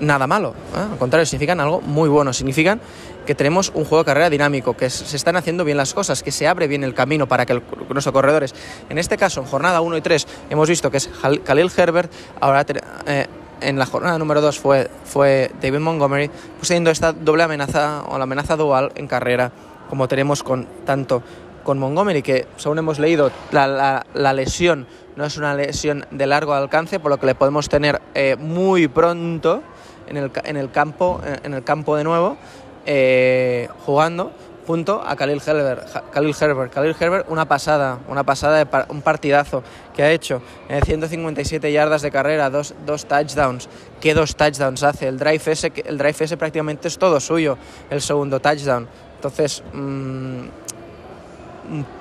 nada 0.00 0.26
malo, 0.26 0.54
¿eh? 0.74 0.92
al 0.92 0.98
contrario, 0.98 1.26
significan 1.26 1.60
algo 1.60 1.80
muy 1.82 2.08
bueno, 2.08 2.32
significan 2.32 2.80
que 3.26 3.34
tenemos 3.34 3.70
un 3.74 3.84
juego 3.84 3.98
de 3.98 4.06
carrera 4.06 4.30
dinámico, 4.30 4.74
que 4.74 4.88
se 4.88 5.16
están 5.16 5.36
haciendo 5.36 5.64
bien 5.64 5.76
las 5.76 5.92
cosas, 5.92 6.22
que 6.22 6.32
se 6.32 6.48
abre 6.48 6.66
bien 6.66 6.84
el 6.84 6.94
camino 6.94 7.28
para 7.28 7.44
que 7.46 7.52
nuestros 7.52 8.12
corredores, 8.12 8.54
en 8.88 8.98
este 8.98 9.16
caso 9.16 9.40
en 9.40 9.46
jornada 9.46 9.80
1 9.80 9.96
y 9.98 10.00
3 10.00 10.26
hemos 10.50 10.68
visto 10.68 10.90
que 10.90 10.96
es 10.96 11.10
Khalil 11.44 11.70
Herbert, 11.76 12.10
ahora 12.40 12.64
eh, 13.06 13.26
en 13.60 13.78
la 13.78 13.86
jornada 13.86 14.18
número 14.18 14.40
2 14.40 14.58
fue, 14.58 14.90
fue 15.04 15.50
David 15.60 15.80
Montgomery, 15.80 16.30
pues 16.58 16.70
esta 16.70 17.12
doble 17.12 17.42
amenaza 17.42 18.04
o 18.08 18.16
la 18.16 18.24
amenaza 18.24 18.56
dual 18.56 18.92
en 18.94 19.06
carrera, 19.06 19.52
como 19.88 20.08
tenemos 20.08 20.42
con 20.42 20.66
tanto 20.84 21.22
con 21.62 21.78
Montgomery, 21.78 22.22
que 22.22 22.46
según 22.56 22.78
hemos 22.78 22.98
leído, 22.98 23.30
la, 23.52 24.04
la, 24.14 24.32
lesión 24.32 24.86
no 25.20 25.26
es 25.26 25.36
una 25.36 25.54
lesión 25.54 26.06
de 26.10 26.26
largo 26.26 26.54
alcance, 26.54 26.98
por 26.98 27.10
lo 27.10 27.20
que 27.20 27.26
le 27.26 27.34
podemos 27.34 27.68
tener 27.68 28.00
eh, 28.14 28.36
muy 28.38 28.88
pronto 28.88 29.62
en 30.06 30.16
el, 30.16 30.32
en 30.44 30.56
el, 30.56 30.70
campo, 30.70 31.20
en 31.44 31.52
el 31.52 31.62
campo 31.62 31.94
de 31.94 32.04
nuevo, 32.04 32.38
eh, 32.86 33.68
jugando 33.84 34.32
junto 34.66 35.02
a 35.06 35.14
Khalil 35.16 35.42
Herbert. 35.46 36.10
Khalil 36.10 36.34
Herbert, 36.40 36.72
Khalil 36.72 36.96
Herbert 36.98 37.26
una 37.28 37.44
pasada, 37.44 37.98
una 38.08 38.24
pasada 38.24 38.64
de 38.64 38.84
un 38.88 39.02
partidazo 39.02 39.62
que 39.94 40.02
ha 40.02 40.10
hecho, 40.10 40.40
157 40.86 41.68
eh, 41.68 41.70
yardas 41.70 42.00
de 42.00 42.10
carrera, 42.10 42.48
dos, 42.48 42.72
dos 42.86 43.04
touchdowns. 43.04 43.68
¿Qué 44.00 44.14
dos 44.14 44.34
touchdowns 44.34 44.82
hace? 44.82 45.06
El 45.06 45.18
drive, 45.18 45.42
ese, 45.44 45.70
el 45.84 45.98
drive 45.98 46.16
ese 46.18 46.38
prácticamente 46.38 46.88
es 46.88 46.96
todo 46.96 47.20
suyo, 47.20 47.58
el 47.90 48.00
segundo 48.00 48.40
touchdown. 48.40 48.88
Entonces, 49.16 49.62
mmm, 49.74 50.44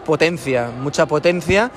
potencia, 0.06 0.72
mucha 0.72 1.06
potencia 1.06 1.70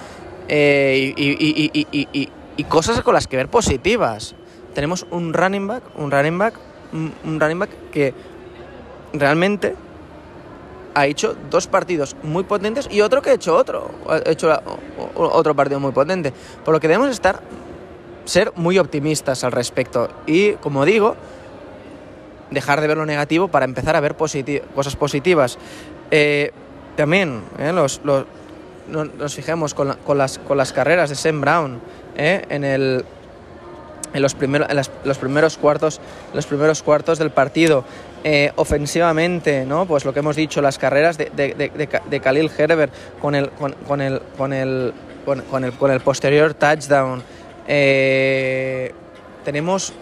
eh, 0.54 1.14
y, 1.16 2.64
cosas 2.68 3.00
con 3.00 3.14
las 3.14 3.26
que 3.26 3.38
ver 3.38 3.48
positivas. 3.48 4.34
Tenemos 4.74 5.06
un 5.10 5.32
running 5.32 5.66
back, 5.66 5.82
un 5.96 6.10
running 6.10 6.38
back, 6.38 6.54
un 6.92 7.40
running 7.40 7.58
back 7.58 7.70
que 7.90 8.12
realmente 9.14 9.74
ha 10.94 11.06
hecho 11.06 11.34
dos 11.50 11.66
partidos 11.66 12.16
muy 12.22 12.44
potentes 12.44 12.86
y 12.90 13.00
otro 13.00 13.22
que 13.22 13.30
ha 13.30 13.34
hecho 13.34 13.56
otro, 13.56 13.90
ha 14.08 14.30
hecho 14.30 14.52
otro 15.14 15.56
partido 15.56 15.80
muy 15.80 15.92
potente. 15.92 16.34
Por 16.64 16.74
lo 16.74 16.80
que 16.80 16.88
debemos 16.88 17.10
estar, 17.10 17.40
ser 18.26 18.52
muy 18.54 18.78
optimistas 18.78 19.44
al 19.44 19.52
respecto. 19.52 20.08
Y 20.26 20.52
como 20.54 20.84
digo, 20.84 21.16
dejar 22.50 22.82
de 22.82 22.88
ver 22.88 22.98
lo 22.98 23.06
negativo 23.06 23.48
para 23.48 23.64
empezar 23.64 23.96
a 23.96 24.00
ver 24.00 24.16
cosas 24.16 24.96
positivas. 24.96 25.58
Eh, 26.10 26.52
también 26.96 27.42
eh, 27.58 27.72
los, 27.72 28.02
nos 28.88 29.34
fijemos 29.34 29.74
con, 29.74 29.92
con, 30.04 30.16
las, 30.18 30.38
con 30.38 30.56
las 30.56 30.72
carreras 30.72 31.10
de 31.10 31.16
Sam 31.16 31.40
Brown 31.40 31.80
eh, 32.16 32.44
en, 32.48 32.62
los, 34.20 34.34
primeros, 34.34 35.56
cuartos 35.56 36.00
los 36.34 36.46
primeros 36.46 36.82
cuartos 36.82 37.18
del 37.18 37.30
partido. 37.30 37.84
Eh, 38.24 38.52
ofensivamente 38.56 39.64
no 39.66 39.86
pues 39.86 40.04
lo 40.04 40.12
que 40.12 40.18
hemos 40.20 40.36
dicho 40.36 40.62
las 40.62 40.78
carreras 40.78 41.18
de, 41.18 41.32
de, 41.34 41.90
de, 42.08 42.20
Khalil 42.20 42.48
Herbert 42.56 42.92
con 43.20 43.34
el 43.34 43.50
posterior 46.04 46.54
touchdown. 46.54 47.20
Tenemos 49.44 49.92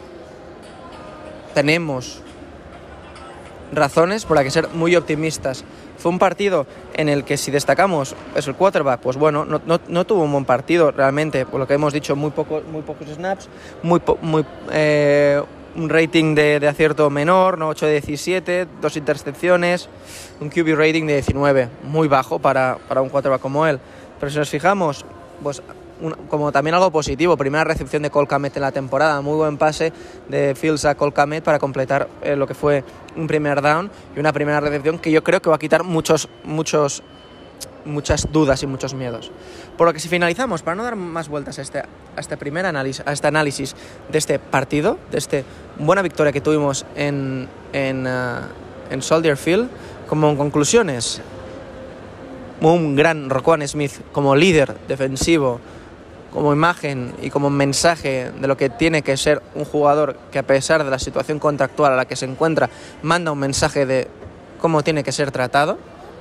tenemos 1.54 2.20
razones 3.72 4.24
por 4.24 4.36
las 4.36 4.44
que 4.44 4.50
ser 4.50 4.68
muy 4.68 4.96
optimistas 4.96 5.64
fue 6.00 6.10
un 6.10 6.18
partido 6.18 6.66
en 6.94 7.08
el 7.08 7.24
que 7.24 7.36
si 7.36 7.50
destacamos 7.50 8.16
es 8.34 8.46
el 8.48 8.54
quarterback, 8.54 9.00
pues 9.00 9.16
bueno, 9.16 9.44
no, 9.44 10.04
tuvo 10.04 10.24
un 10.24 10.32
buen 10.32 10.44
partido 10.44 10.90
realmente, 10.90 11.46
por 11.46 11.60
lo 11.60 11.66
que 11.66 11.74
hemos 11.74 11.92
dicho, 11.92 12.16
muy, 12.16 12.30
poco, 12.30 12.62
pocos 12.86 13.08
snaps, 13.08 13.48
muy, 13.82 14.00
muy, 14.22 14.44
eh, 14.72 15.40
un 15.76 15.88
rating 15.88 16.34
de, 16.34 16.66
acierto 16.66 17.10
menor, 17.10 17.58
¿no? 17.58 17.68
8 17.68 17.86
de 17.86 17.92
17, 17.92 18.66
dos 18.80 18.96
intercepciones, 18.96 19.88
un 20.40 20.48
QB 20.48 20.74
rating 20.74 21.06
de 21.06 21.14
19, 21.14 21.68
muy 21.84 22.08
bajo 22.08 22.38
para, 22.38 22.78
para 22.88 23.02
un 23.02 23.08
quarterback 23.08 23.40
como 23.40 23.66
él. 23.66 23.78
Pero 24.18 24.32
si 24.32 24.38
nos 24.38 24.50
fijamos, 24.50 25.04
pues 25.42 25.62
como 26.28 26.52
también 26.52 26.74
algo 26.74 26.90
positivo, 26.90 27.36
primera 27.36 27.64
recepción 27.64 28.02
de 28.02 28.10
Colcamet 28.10 28.56
en 28.56 28.62
la 28.62 28.72
temporada, 28.72 29.20
muy 29.20 29.36
buen 29.36 29.58
pase 29.58 29.92
de 30.28 30.54
Fields 30.54 30.84
a 30.84 30.94
Colcamet 30.94 31.44
para 31.44 31.58
completar 31.58 32.08
eh, 32.22 32.36
lo 32.36 32.46
que 32.46 32.54
fue 32.54 32.84
un 33.16 33.26
primer 33.26 33.60
down 33.60 33.90
y 34.16 34.20
una 34.20 34.32
primera 34.32 34.60
recepción 34.60 34.98
que 34.98 35.10
yo 35.10 35.22
creo 35.22 35.40
que 35.42 35.50
va 35.50 35.56
a 35.56 35.58
quitar 35.58 35.84
muchos, 35.84 36.28
muchos, 36.44 37.02
muchas 37.84 38.30
dudas 38.32 38.62
y 38.62 38.66
muchos 38.66 38.94
miedos. 38.94 39.30
Por 39.76 39.86
lo 39.86 39.92
que 39.92 40.00
si 40.00 40.08
finalizamos, 40.08 40.62
para 40.62 40.74
no 40.74 40.84
dar 40.84 40.96
más 40.96 41.28
vueltas 41.28 41.58
a 41.58 41.62
este, 41.62 41.80
a 41.80 41.86
este 42.20 42.36
primer 42.36 42.66
análisis, 42.66 43.06
a 43.06 43.12
este 43.12 43.26
análisis 43.26 43.74
de 44.10 44.18
este 44.18 44.38
partido, 44.38 44.98
de 45.10 45.18
esta 45.18 45.42
buena 45.78 46.02
victoria 46.02 46.32
que 46.32 46.40
tuvimos 46.40 46.86
en, 46.96 47.48
en, 47.72 48.06
uh, 48.06 48.90
en 48.90 49.02
Soldier 49.02 49.36
Field, 49.36 49.68
como 50.08 50.36
conclusiones, 50.36 51.22
un 52.60 52.94
gran 52.96 53.30
Roquan 53.30 53.66
Smith 53.66 53.92
como 54.12 54.36
líder 54.36 54.76
defensivo, 54.86 55.60
como 56.32 56.52
imagen 56.52 57.12
y 57.20 57.30
como 57.30 57.50
mensaje 57.50 58.30
de 58.30 58.46
lo 58.46 58.56
que 58.56 58.70
tiene 58.70 59.02
que 59.02 59.16
ser 59.16 59.42
un 59.54 59.64
jugador 59.64 60.16
que 60.30 60.38
a 60.38 60.42
pesar 60.42 60.84
de 60.84 60.90
la 60.90 60.98
situación 60.98 61.38
contractual 61.38 61.92
a 61.92 61.96
la 61.96 62.04
que 62.04 62.16
se 62.16 62.26
encuentra, 62.26 62.70
manda 63.02 63.32
un 63.32 63.38
mensaje 63.38 63.86
de 63.86 64.08
cómo 64.60 64.82
tiene 64.82 65.02
que 65.02 65.12
ser 65.12 65.30
tratado. 65.30 65.78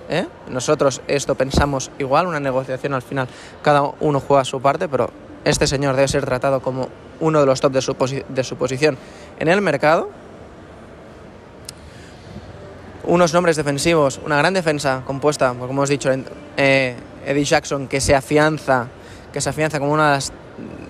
¿eh? 0.10 0.26
Nosotros 0.50 1.02
esto 1.08 1.36
pensamos 1.36 1.92
igual, 2.00 2.28
una 2.28 2.40
negociación 2.40 2.94
al 2.94 3.02
final, 3.02 3.28
cada 3.62 3.84
uno 4.00 4.20
juega 4.20 4.44
su 4.46 4.62
parte, 4.62 4.88
pero 4.88 5.12
este 5.46 5.68
señor 5.68 5.96
debe 5.96 6.08
ser 6.08 6.26
tratado 6.26 6.62
como 6.62 6.90
uno 7.20 7.40
de 7.40 7.46
los 7.46 7.62
top 7.62 7.74
de 7.74 7.82
su, 7.82 7.96
de 8.28 8.44
su 8.44 8.56
posición 8.56 8.98
en 9.40 9.48
el 9.48 9.62
mercado. 9.62 10.10
Unos 13.04 13.34
nombres 13.34 13.56
defensivos, 13.56 14.20
una 14.24 14.38
gran 14.38 14.54
defensa 14.54 15.04
compuesta, 15.06 15.50
como 15.50 15.66
hemos 15.66 15.90
dicho, 15.90 16.12
eh, 16.58 16.96
Eddie 17.26 17.46
Jackson, 17.46 17.88
que 17.88 18.02
se 18.02 18.14
afianza 18.14 18.88
que 19.34 19.42
se 19.42 19.50
afianza 19.50 19.80
como 19.80 19.94
una 19.94 20.08
de 20.08 20.16
las 20.16 20.32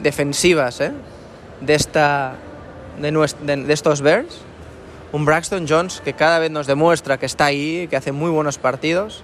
defensivas 0.01 0.79
¿eh? 0.81 0.91
de, 1.61 1.75
esta, 1.75 2.35
de, 2.99 3.11
de, 3.11 3.73
estos 3.73 4.01
Bears. 4.01 4.41
Un 5.11 5.25
Braxton 5.25 5.65
Jones 5.67 6.01
que 6.03 6.13
cada 6.13 6.39
vez 6.39 6.51
nos 6.51 6.67
demuestra 6.67 7.17
que 7.17 7.25
está 7.25 7.45
ahí, 7.45 7.87
que 7.89 7.97
hace 7.97 8.11
muy 8.11 8.29
buenos 8.29 8.57
partidos. 8.57 9.23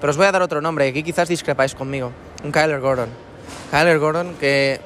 Pero 0.00 0.10
os 0.10 0.16
voy 0.16 0.26
a 0.26 0.32
dar 0.32 0.42
otro 0.42 0.60
nombre, 0.60 0.88
aquí 0.88 1.02
quizás 1.02 1.28
discrepáis 1.28 1.74
conmigo. 1.74 2.12
Un 2.44 2.52
Kyler 2.52 2.80
Gordon. 2.80 3.08
Kyler 3.70 3.98
Gordon 3.98 4.34
que, 4.38 4.80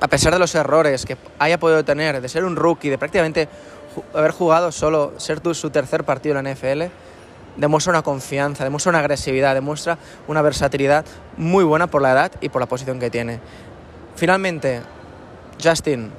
a 0.00 0.08
pesar 0.08 0.32
de 0.32 0.38
los 0.38 0.54
errores 0.54 1.04
que 1.04 1.16
haya 1.38 1.58
podido 1.58 1.84
tener, 1.84 2.20
de 2.20 2.28
ser 2.28 2.44
un 2.44 2.56
rookie, 2.56 2.90
de 2.90 2.98
prácticamente 2.98 3.48
haber 4.12 4.32
jugado 4.32 4.72
solo, 4.72 5.14
ser 5.18 5.40
su 5.54 5.70
tercer 5.70 6.04
partido 6.04 6.38
en 6.38 6.44
la 6.44 6.54
NFL, 6.54 6.82
demuestra 7.56 7.90
una 7.90 8.02
confianza, 8.02 8.64
demuestra 8.64 8.90
una 8.90 9.00
agresividad, 9.00 9.54
demuestra 9.54 9.98
una 10.26 10.42
versatilidad 10.42 11.04
muy 11.36 11.64
buena 11.64 11.86
por 11.86 12.02
la 12.02 12.12
edad 12.12 12.32
y 12.40 12.48
por 12.48 12.60
la 12.60 12.66
posición 12.66 12.98
que 12.98 13.10
tiene. 13.10 13.40
Finalmente, 14.16 14.82
Justin, 15.62 16.10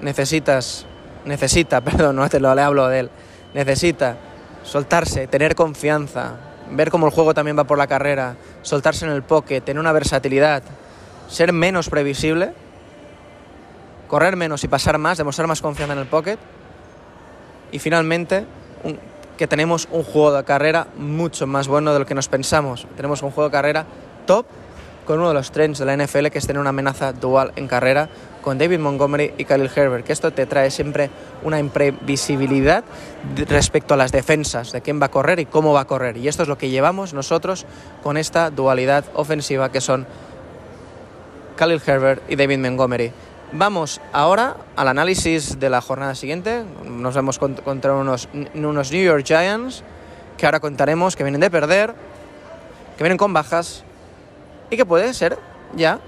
necesitas, 0.00 0.86
necesita, 1.24 1.80
perdón, 1.84 2.16
no 2.16 2.28
te 2.28 2.40
lo 2.40 2.54
le 2.54 2.62
hablo 2.62 2.88
de 2.88 3.00
él, 3.00 3.10
necesita 3.54 4.16
soltarse, 4.62 5.26
tener 5.26 5.54
confianza, 5.54 6.36
ver 6.70 6.90
cómo 6.90 7.06
el 7.06 7.12
juego 7.12 7.34
también 7.34 7.58
va 7.58 7.64
por 7.64 7.78
la 7.78 7.86
carrera, 7.86 8.36
soltarse 8.62 9.04
en 9.04 9.12
el 9.12 9.22
pocket, 9.22 9.60
tener 9.60 9.80
una 9.80 9.92
versatilidad, 9.92 10.62
ser 11.28 11.52
menos 11.52 11.88
previsible, 11.88 12.52
correr 14.06 14.36
menos 14.36 14.62
y 14.64 14.68
pasar 14.68 14.98
más, 14.98 15.18
demostrar 15.18 15.48
más 15.48 15.60
confianza 15.60 15.94
en 15.94 15.98
el 15.98 16.06
pocket. 16.06 16.38
Y 17.72 17.78
finalmente, 17.78 18.44
un, 18.84 18.98
que 19.36 19.46
tenemos 19.46 19.88
un 19.90 20.02
juego 20.02 20.32
de 20.32 20.44
carrera 20.44 20.88
mucho 20.96 21.46
más 21.46 21.68
bueno 21.68 21.92
de 21.92 21.98
lo 21.98 22.06
que 22.06 22.14
nos 22.14 22.28
pensamos. 22.28 22.86
Tenemos 22.96 23.22
un 23.22 23.30
juego 23.30 23.48
de 23.48 23.52
carrera 23.52 23.86
top 24.26 24.46
con 25.06 25.18
uno 25.18 25.28
de 25.28 25.34
los 25.34 25.50
trends 25.50 25.78
de 25.78 25.84
la 25.84 25.96
NFL 25.96 26.28
que 26.28 26.38
es 26.38 26.46
tener 26.46 26.60
una 26.60 26.70
amenaza 26.70 27.12
dual 27.12 27.52
en 27.56 27.66
carrera 27.66 28.08
con 28.40 28.58
David 28.58 28.78
Montgomery 28.78 29.34
y 29.38 29.44
Khalil 29.44 29.70
Herbert, 29.74 30.04
que 30.04 30.12
esto 30.12 30.32
te 30.32 30.46
trae 30.46 30.70
siempre 30.70 31.10
una 31.42 31.58
imprevisibilidad 31.58 32.84
respecto 33.48 33.94
a 33.94 33.96
las 33.96 34.12
defensas, 34.12 34.72
de 34.72 34.80
quién 34.80 35.00
va 35.00 35.06
a 35.06 35.10
correr 35.10 35.38
y 35.38 35.46
cómo 35.46 35.72
va 35.72 35.82
a 35.82 35.84
correr. 35.86 36.16
Y 36.16 36.28
esto 36.28 36.42
es 36.42 36.48
lo 36.48 36.58
que 36.58 36.68
llevamos 36.68 37.14
nosotros 37.14 37.66
con 38.02 38.16
esta 38.16 38.50
dualidad 38.50 39.04
ofensiva 39.14 39.70
que 39.70 39.80
son 39.80 40.06
Khalil 41.56 41.80
Herbert 41.84 42.22
y 42.28 42.36
David 42.36 42.58
Montgomery. 42.58 43.12
Vamos 43.54 44.00
ahora 44.14 44.56
al 44.76 44.88
análisis 44.88 45.60
de 45.60 45.68
la 45.68 45.82
jornada 45.82 46.14
siguiente. 46.14 46.64
Nos 46.86 47.14
vemos 47.14 47.38
contra 47.38 47.92
unos, 47.92 48.30
unos 48.54 48.90
New 48.90 49.04
York 49.04 49.24
Giants 49.26 49.82
que 50.38 50.46
ahora 50.46 50.58
contaremos 50.58 51.16
que 51.16 51.22
vienen 51.22 51.42
de 51.42 51.50
perder, 51.50 51.94
que 52.96 53.04
vienen 53.04 53.18
con 53.18 53.34
bajas 53.34 53.84
y 54.70 54.78
que 54.78 54.86
puede 54.86 55.12
ser 55.12 55.38
ya 55.76 55.98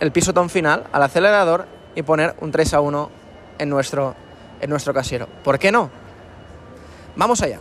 el 0.00 0.10
pisotón 0.10 0.48
final 0.48 0.84
al 0.92 1.02
acelerador 1.02 1.66
y 1.94 2.02
poner 2.02 2.34
un 2.40 2.52
3 2.52 2.72
a 2.72 2.80
1 2.80 3.10
en 3.58 3.68
nuestro, 3.68 4.14
en 4.62 4.70
nuestro 4.70 4.94
casero. 4.94 5.28
¿Por 5.44 5.58
qué 5.58 5.70
no? 5.70 5.90
Vamos 7.16 7.42
allá. 7.42 7.58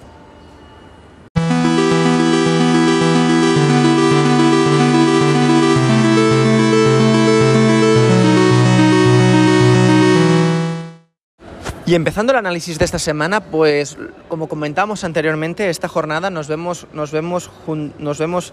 Y 11.87 11.95
empezando 11.95 12.33
el 12.33 12.37
análisis 12.37 12.77
de 12.77 12.83
esta 12.83 12.99
semana, 12.99 13.39
pues 13.39 13.97
como 14.27 14.49
comentamos 14.49 15.05
anteriormente, 15.05 15.69
esta 15.69 15.87
jornada 15.87 16.29
nos 16.29 16.49
vemos, 16.49 16.85
nos 16.91 17.13
vemos, 17.13 17.49
nos 17.97 18.17
vemos, 18.19 18.51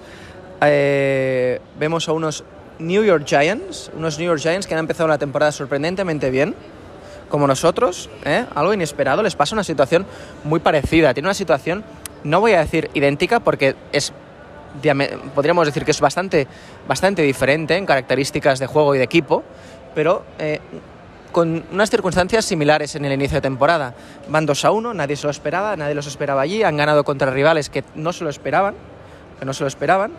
eh, 0.61 1.61
vemos 1.77 2.09
a 2.09 2.13
unos 2.13 2.45
New 2.79 3.03
York 3.03 3.25
Giants, 3.27 3.91
unos 3.97 4.21
New 4.21 4.29
York 4.29 4.41
Giants 4.41 4.69
que 4.69 4.75
han 4.75 4.79
empezado 4.79 5.09
la 5.09 5.19
temporada 5.19 5.51
sorprendentemente 5.51 6.31
bien, 6.31 6.55
como 7.29 7.49
nosotros, 7.49 8.09
¿eh? 8.25 8.47
algo 8.55 8.73
inesperado, 8.73 9.21
les 9.25 9.35
pasa 9.35 9.57
una 9.57 9.65
situación 9.65 10.07
muy 10.45 10.61
parecida, 10.61 11.13
tiene 11.13 11.27
una 11.27 11.35
situación, 11.35 11.83
no 12.23 12.39
voy 12.39 12.53
a 12.53 12.61
decir 12.61 12.89
idéntica 12.95 13.41
porque 13.41 13.75
es 13.91 14.13
podríamos 15.35 15.67
decir 15.67 15.85
que 15.85 15.91
es 15.91 16.01
bastante, 16.01 16.47
bastante 16.87 17.23
diferente 17.23 17.77
en 17.77 17.85
características 17.85 18.61
de 18.61 18.67
juego 18.69 18.95
y 18.95 18.99
de 18.99 19.05
equipo, 19.05 19.43
pero 19.93 20.25
eh, 20.39 20.61
con 21.35 21.65
unas 21.73 21.91
circunstancias 21.91 22.45
similares 22.45 22.95
en 22.95 23.05
el 23.05 23.13
inicio 23.13 23.39
de 23.39 23.41
temporada. 23.41 23.93
Van 24.29 24.47
2 24.47 24.65
a 24.65 24.71
1, 24.71 24.95
nadie 24.95 25.17
se 25.17 25.27
lo 25.27 25.33
esperaba, 25.33 25.77
nadie 25.77 25.93
los 25.93 26.07
esperaba 26.07 26.41
allí, 26.41 26.63
han 26.63 26.77
ganado 26.77 27.03
contra 27.03 27.29
rivales 27.33 27.69
que 27.69 27.83
no 27.97 28.13
se 28.13 28.23
lo 28.23 28.31
esperaban, 28.31 28.77
que 29.41 29.45
no 29.45 29.53
se 29.53 29.65
lo 29.65 29.67
esperaban, 29.67 30.13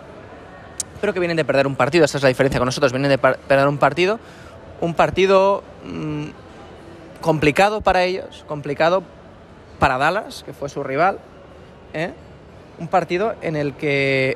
pero 0.99 1.13
que 1.13 1.21
vienen 1.21 1.37
de 1.37 1.45
perder 1.45 1.67
un 1.67 1.77
partido, 1.77 2.03
esa 2.03 2.17
es 2.17 2.23
la 2.23 2.27
diferencia 2.27 2.59
con 2.59 2.65
nosotros, 2.65 2.91
vienen 2.91 3.09
de 3.09 3.17
perder 3.17 3.67
un 3.69 3.77
partido, 3.77 4.19
un 4.81 4.93
partido 4.93 5.63
mmm, 5.85 6.25
complicado 7.21 7.79
para 7.79 8.03
ellos, 8.03 8.43
complicado 8.45 9.01
para 9.79 9.97
Dallas, 9.97 10.43
que 10.43 10.51
fue 10.51 10.67
su 10.67 10.83
rival, 10.83 11.19
¿eh? 11.93 12.11
un 12.77 12.89
partido 12.89 13.35
en 13.41 13.55
el 13.55 13.73
que 13.75 14.35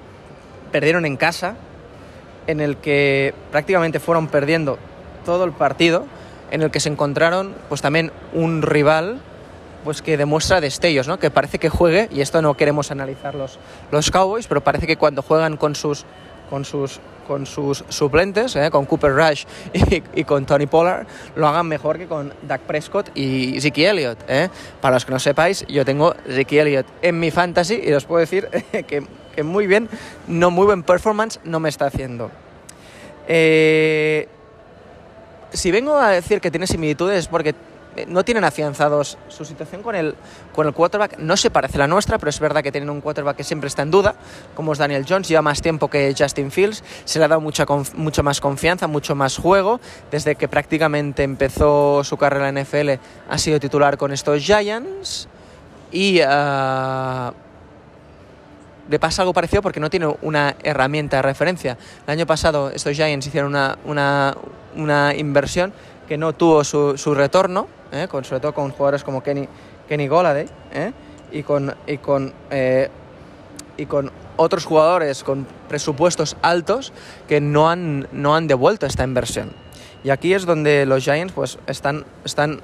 perdieron 0.71 1.05
en 1.05 1.17
casa, 1.17 1.55
en 2.47 2.61
el 2.61 2.77
que 2.77 3.33
prácticamente 3.51 3.99
fueron 3.99 4.27
perdiendo 4.27 4.79
todo 5.25 5.43
el 5.43 5.51
partido, 5.51 6.05
en 6.51 6.62
el 6.62 6.71
que 6.71 6.79
se 6.79 6.89
encontraron 6.89 7.53
pues 7.67 7.81
también 7.81 8.12
un 8.33 8.62
rival 8.62 9.19
pues 9.83 10.01
que 10.01 10.17
demuestra 10.17 10.62
destellos, 10.62 11.07
¿no? 11.07 11.19
que 11.19 11.31
parece 11.31 11.59
que 11.59 11.69
juegue, 11.69 12.09
y 12.12 12.21
esto 12.21 12.41
no 12.41 12.55
queremos 12.55 12.91
analizar 12.91 13.35
los, 13.35 13.59
los 13.91 14.12
Cowboys, 14.12 14.47
pero 14.47 14.62
parece 14.62 14.88
que 14.88 14.97
cuando 14.97 15.21
juegan 15.21 15.57
con 15.57 15.75
sus, 15.75 16.05
con 16.49 16.65
sus, 16.65 16.99
con 17.27 17.45
sus 17.45 17.85
suplentes, 17.89 18.55
¿eh? 18.55 18.69
con 18.71 18.85
Cooper 18.85 19.13
Rush 19.13 19.45
y, 19.73 20.03
y, 20.13 20.23
con 20.25 20.45
Tony 20.45 20.65
Pollard, 20.65 21.07
lo 21.35 21.47
hagan 21.47 21.67
mejor 21.67 21.97
que 21.97 22.07
con 22.07 22.33
Dak 22.41 22.62
Prescott 22.62 23.12
y 23.15 23.59
Zeke 23.62 23.89
Elliott. 23.89 24.19
¿eh? 24.27 24.49
Para 24.81 24.95
los 24.95 25.05
que 25.05 25.12
no 25.12 25.19
sepáis, 25.19 25.65
yo 25.67 25.85
tengo 25.85 26.13
Zeke 26.27 26.59
Elliott 26.59 26.88
en 27.01 27.19
mi 27.19 27.31
fantasy 27.31 27.81
y 27.83 27.93
os 27.93 28.05
puedo 28.05 28.19
decir 28.19 28.49
que, 28.88 29.03
que 29.35 29.43
muy 29.43 29.67
bien, 29.67 29.89
no 30.27 30.51
muy 30.51 30.65
buen 30.65 30.83
performance 30.83 31.39
no 31.43 31.59
me 31.59 31.69
está 31.69 31.85
haciendo. 31.85 32.31
Eh, 33.27 34.27
si 35.53 35.71
vengo 35.71 35.97
a 35.97 36.09
decir 36.09 36.41
que 36.41 36.51
tiene 36.51 36.67
similitudes 36.67 37.19
es 37.19 37.27
porque 37.27 37.55
eh, 37.95 38.05
no 38.07 38.23
tienen 38.23 38.43
afianzados 38.43 39.17
su 39.29 39.45
situación 39.45 39.81
con 39.81 39.95
el, 39.95 40.15
con 40.53 40.67
el 40.67 40.73
quarterback. 40.73 41.17
No 41.17 41.35
se 41.38 41.49
parece 41.49 41.77
a 41.77 41.79
la 41.79 41.88
nuestra, 41.88 42.17
pero 42.17 42.29
es 42.29 42.39
verdad 42.39 42.62
que 42.62 42.71
tienen 42.71 42.89
un 42.89 43.01
quarterback 43.01 43.38
que 43.38 43.43
siempre 43.43 43.67
está 43.67 43.81
en 43.81 43.91
duda, 43.91 44.15
como 44.55 44.73
es 44.73 44.77
Daniel 44.79 45.05
Jones, 45.07 45.27
lleva 45.27 45.41
más 45.41 45.62
tiempo 45.62 45.89
que 45.89 46.13
Justin 46.17 46.51
Fields, 46.51 46.83
se 47.05 47.19
le 47.19 47.25
ha 47.25 47.27
dado 47.27 47.41
mucha, 47.41 47.65
mucha 47.95 48.23
más 48.23 48.39
confianza, 48.39 48.88
mucho 48.88 49.15
más 49.15 49.38
juego. 49.38 49.79
Desde 50.12 50.35
que 50.35 50.47
prácticamente 50.47 51.23
empezó 51.23 52.03
su 52.03 52.17
carrera 52.17 52.49
en 52.49 52.59
NFL 52.63 53.01
ha 53.29 53.38
sido 53.38 53.59
titular 53.59 53.97
con 53.97 54.12
estos 54.12 54.41
Giants 54.43 55.27
y... 55.91 56.21
Uh, 56.21 57.48
le 58.89 58.99
pasa 58.99 59.21
algo 59.21 59.34
parecido 59.34 59.62
porque 59.62 59.80
no 59.80 59.89
tiene 59.89 60.08
una 60.21 60.56
herramienta 60.63 61.17
de 61.17 61.21
referencia. 61.21 61.78
El 62.08 62.12
año 62.12 62.25
pasado 62.25 62.71
estos 62.71 62.95
Giants 62.95 63.28
hicieron 63.28 63.52
una, 63.52 63.78
una, 63.86 64.36
una 64.75 65.15
inversión 65.15 65.71
que 66.08 66.17
no 66.17 66.34
tuvo 66.34 66.63
su, 66.63 66.97
su 66.97 67.13
retorno, 67.13 67.67
¿eh? 67.91 68.08
con, 68.10 68.25
sobre 68.25 68.41
todo 68.41 68.54
con 68.54 68.71
jugadores 68.71 69.04
como 69.04 69.21
Kenny, 69.21 69.47
Kenny 69.88 70.08
Goladay 70.08 70.47
¿eh? 70.73 70.91
y, 71.32 71.43
con, 71.43 71.73
y, 71.86 71.97
con, 71.99 72.34
eh, 72.49 72.89
y 73.78 73.86
con 73.86 74.12
otros 74.38 74.65
jugadores 74.65 75.23
con 75.23 75.45
presupuestos 75.67 76.36
altos 76.41 76.93
que 77.28 77.41
no 77.41 77.69
han, 77.69 78.08
no 78.12 78.36
han 78.36 78.47
devuelto 78.47 78.88
esta 78.88 79.04
inversión. 79.04 79.52
Y 80.04 80.10
aquí 80.10 80.34
es 80.34 80.45
donde 80.45 80.86
los 80.86 81.04
Giants 81.04 81.34
pues, 81.34 81.60
están, 81.67 82.06
están 82.23 82.62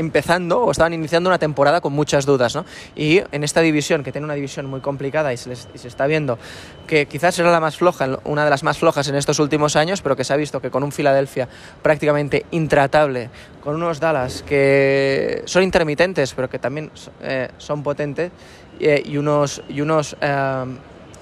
empezando 0.00 0.62
o 0.62 0.70
estaban 0.70 0.94
iniciando 0.94 1.28
una 1.28 1.38
temporada 1.38 1.80
con 1.80 1.92
muchas 1.92 2.26
dudas, 2.26 2.56
¿no? 2.56 2.64
Y 2.96 3.22
en 3.30 3.44
esta 3.44 3.60
división, 3.60 4.02
que 4.02 4.12
tiene 4.12 4.24
una 4.24 4.34
división 4.34 4.66
muy 4.66 4.80
complicada 4.80 5.32
y 5.32 5.36
se, 5.36 5.50
les, 5.50 5.68
y 5.74 5.78
se 5.78 5.88
está 5.88 6.06
viendo 6.06 6.38
que 6.86 7.06
quizás 7.06 7.38
era 7.38 7.50
la 7.52 7.60
más 7.60 7.76
floja, 7.76 8.18
una 8.24 8.44
de 8.44 8.50
las 8.50 8.62
más 8.62 8.78
flojas 8.78 9.06
en 9.08 9.14
estos 9.14 9.38
últimos 9.38 9.76
años, 9.76 10.00
pero 10.00 10.16
que 10.16 10.24
se 10.24 10.32
ha 10.32 10.36
visto 10.36 10.60
que 10.60 10.70
con 10.70 10.82
un 10.82 10.90
Filadelfia 10.90 11.48
prácticamente 11.82 12.46
intratable, 12.50 13.30
con 13.62 13.76
unos 13.76 14.00
Dallas 14.00 14.42
que 14.42 15.42
son 15.44 15.62
intermitentes, 15.62 16.32
pero 16.34 16.48
que 16.48 16.58
también 16.58 16.90
eh, 17.22 17.48
son 17.58 17.82
potentes, 17.82 18.32
eh, 18.80 19.02
y 19.04 19.18
unos 19.18 19.62
y 19.68 19.82
unos 19.82 20.16
eh, 20.20 20.64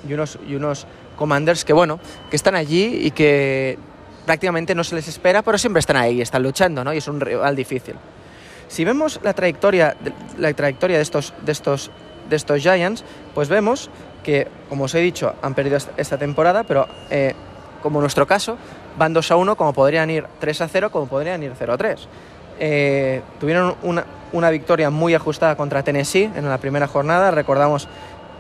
y 0.09 0.15
unos 0.15 0.39
y 0.49 0.55
unos 0.55 0.87
Commanders 1.17 1.65
que 1.65 1.73
bueno, 1.73 1.99
que 2.31 2.37
están 2.37 2.55
allí 2.55 3.01
y 3.03 3.11
que 3.11 3.77
prácticamente 4.25 4.75
no 4.75 4.85
se 4.85 4.95
les 4.95 5.09
espera, 5.09 5.43
pero 5.43 5.59
siempre 5.59 5.81
están 5.81 5.97
ahí, 5.97 6.21
están 6.21 6.43
luchando, 6.43 6.85
¿no? 6.85 6.93
Y 6.93 6.99
es 6.99 7.09
un 7.09 7.21
rival 7.21 7.57
difícil. 7.57 7.97
Si 8.69 8.85
vemos 8.85 9.21
la 9.23 9.33
trayectoria, 9.33 9.97
la 10.39 10.53
trayectoria 10.53 10.97
de, 10.97 11.03
estos, 11.03 11.35
de, 11.45 11.53
estos, 11.53 11.91
de 12.29 12.37
estos 12.37 12.61
Giants, 12.61 13.05
pues 13.35 13.49
vemos 13.49 13.91
que, 14.23 14.49
como 14.69 14.85
os 14.85 14.95
he 14.95 15.01
dicho, 15.01 15.35
han 15.43 15.55
perdido 15.55 15.79
esta 15.97 16.19
temporada, 16.19 16.65
pero 16.65 16.87
eh, 17.11 17.35
como 17.83 17.99
en 17.99 18.03
nuestro 18.03 18.27
caso, 18.27 18.59
van 18.99 19.13
2 19.13 19.31
a 19.31 19.37
1, 19.37 19.57
como 19.57 19.73
podrían 19.73 20.11
ir 20.11 20.27
3 20.39 20.61
a 20.61 20.69
0, 20.69 20.91
como 20.91 21.07
podrían 21.07 21.43
ir 21.43 21.53
0 21.59 21.73
a 21.73 21.77
3. 21.79 22.09
Eh, 22.61 23.23
tuvieron 23.39 23.77
una, 23.83 24.05
una, 24.33 24.51
victoria 24.51 24.91
muy 24.91 25.15
ajustada 25.15 25.57
contra 25.57 25.83
Tennessee 25.85 26.31
en 26.35 26.49
la 26.49 26.59
primera 26.59 26.89
jornada, 26.89 27.31
recordamos 27.31 27.89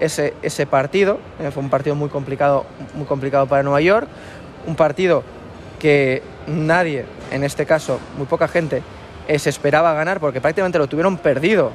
ese, 0.00 0.34
ese 0.42 0.66
partido, 0.66 1.18
eh, 1.38 1.50
fue 1.52 1.62
un 1.62 1.70
partido 1.70 1.94
muy 1.94 2.08
complicado, 2.08 2.66
muy 2.94 3.06
complicado 3.06 3.46
para 3.46 3.62
Nueva 3.62 3.80
York, 3.80 4.08
un 4.66 4.74
partido 4.74 5.22
que 5.78 6.22
nadie, 6.48 7.06
en 7.30 7.44
este 7.44 7.64
caso 7.64 8.00
muy 8.16 8.26
poca 8.26 8.48
gente, 8.48 8.82
eh, 9.28 9.38
se 9.38 9.50
esperaba 9.50 9.92
ganar 9.92 10.20
porque 10.20 10.40
prácticamente 10.40 10.78
lo 10.78 10.86
tuvieron 10.86 11.18
perdido. 11.18 11.70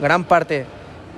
Gran 0.00 0.24
parte, 0.24 0.64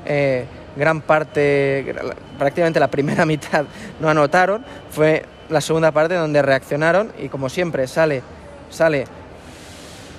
eh, 0.04 0.44
gran 0.76 1.00
parte, 1.00 1.94
prácticamente 2.36 2.80
la 2.80 2.88
primera 2.88 3.24
mitad 3.26 3.64
no 4.00 4.08
anotaron. 4.08 4.64
Fue 4.90 5.24
la 5.48 5.60
segunda 5.60 5.92
parte 5.92 6.14
donde 6.14 6.42
reaccionaron 6.42 7.12
y 7.18 7.28
como 7.28 7.48
siempre 7.48 7.86
sale, 7.86 8.22
sale 8.70 9.06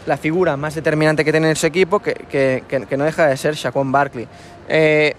la 0.06 0.18
figura 0.18 0.58
más 0.58 0.76
determinante 0.76 1.26
que 1.26 1.32
tiene 1.32 1.52
ese 1.52 1.68
equipo, 1.68 2.00
que, 2.00 2.14
que, 2.14 2.64
que, 2.68 2.98
no 2.98 3.04
deja 3.04 3.28
de 3.28 3.38
ser 3.38 3.54
Shaquon 3.54 3.92
Barkley. 3.92 4.28
Eh, 4.68 5.14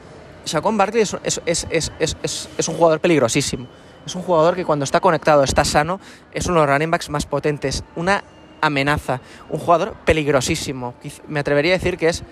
Shaquon 0.47 0.77
Barkley 0.77 1.03
es, 1.03 1.17
es, 1.23 1.67
es, 1.71 1.93
es, 2.23 2.69
un 2.69 2.77
jugador 2.77 2.99
peligrosísimo. 3.01 3.67
Es 4.07 4.15
un 4.15 4.23
jugador 4.23 4.57
que 4.57 4.65
cuando 4.65 4.85
está 4.85 5.01
conectado, 5.01 5.45
está 5.45 5.65
sano, 5.65 6.01
es 6.33 6.47
uno 6.47 6.61
de 6.61 6.67
los 6.67 6.75
running 6.75 6.91
backs 6.91 7.11
más 7.11 7.27
potentes. 7.27 7.85
Una 7.95 8.25
amenaza, 8.61 9.21
un 9.49 9.59
jugador 9.59 9.95
peligrosísimo. 10.05 10.95
Me 11.29 11.41
atrevería 11.41 11.75
a 11.75 11.79
decir 11.79 11.97
que 11.97 12.09
es, 12.09 12.23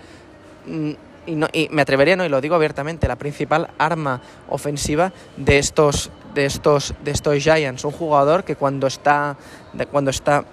mm, 0.67 0.91
y, 1.27 1.35
no, 1.35 1.47
y 1.53 1.69
me 1.71 1.83
atrevería, 1.83 2.17
no, 2.17 2.25
y 2.25 2.29
lo 2.29 2.41
digo 2.41 2.55
abiertamente, 2.55 3.07
la 3.07 3.17
principal 3.17 3.69
arma 3.79 4.21
ofensiva 4.49 5.13
de 5.37 5.59
estos, 5.59 6.11
de 6.35 6.47
estos, 6.47 6.95
de 7.05 7.11
estos 7.11 7.37
Giants. 7.37 7.85
Un 7.85 7.93
jugador 7.93 8.45
que 8.45 8.57
cuando 8.57 8.87
está, 8.87 9.37
cuando 9.91 10.11
está, 10.11 10.45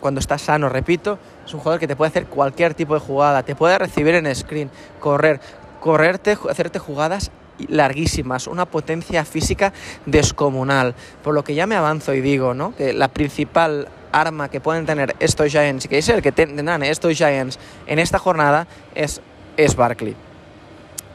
cuando 0.00 0.20
está 0.20 0.38
sano, 0.38 0.68
repito, 0.68 1.18
es 1.44 1.52
un 1.52 1.60
jugador 1.60 1.80
que 1.80 1.86
te 1.86 1.96
puede 1.96 2.08
hacer 2.08 2.26
cualquier 2.26 2.74
tipo 2.74 2.94
de 2.94 3.00
jugada, 3.00 3.42
te 3.42 3.54
puede 3.54 3.78
recibir 3.78 4.14
en 4.14 4.34
screen, 4.34 4.70
correr, 5.00 5.40
correrte, 5.80 6.38
hacerte 6.48 6.78
jugadas 6.78 7.30
larguísimas, 7.68 8.46
una 8.46 8.66
potencia 8.66 9.24
física 9.24 9.72
descomunal. 10.06 10.94
Por 11.22 11.34
lo 11.34 11.44
que 11.44 11.54
ya 11.54 11.66
me 11.66 11.76
avanzo 11.76 12.14
y 12.14 12.20
digo, 12.20 12.54
¿no? 12.54 12.74
Que 12.74 12.92
la 12.92 13.08
principal 13.08 13.88
arma 14.12 14.48
que 14.48 14.60
pueden 14.60 14.86
tener 14.86 15.16
estos 15.18 15.50
Giants, 15.50 15.86
y 15.86 15.88
que 15.88 15.98
es 15.98 16.08
el 16.08 16.22
que 16.22 16.32
tendrán 16.32 16.82
estos 16.82 17.16
Giants 17.16 17.58
en 17.86 17.98
esta 17.98 18.18
jornada, 18.18 18.66
es, 18.94 19.20
es 19.56 19.74
Barkley. 19.74 20.14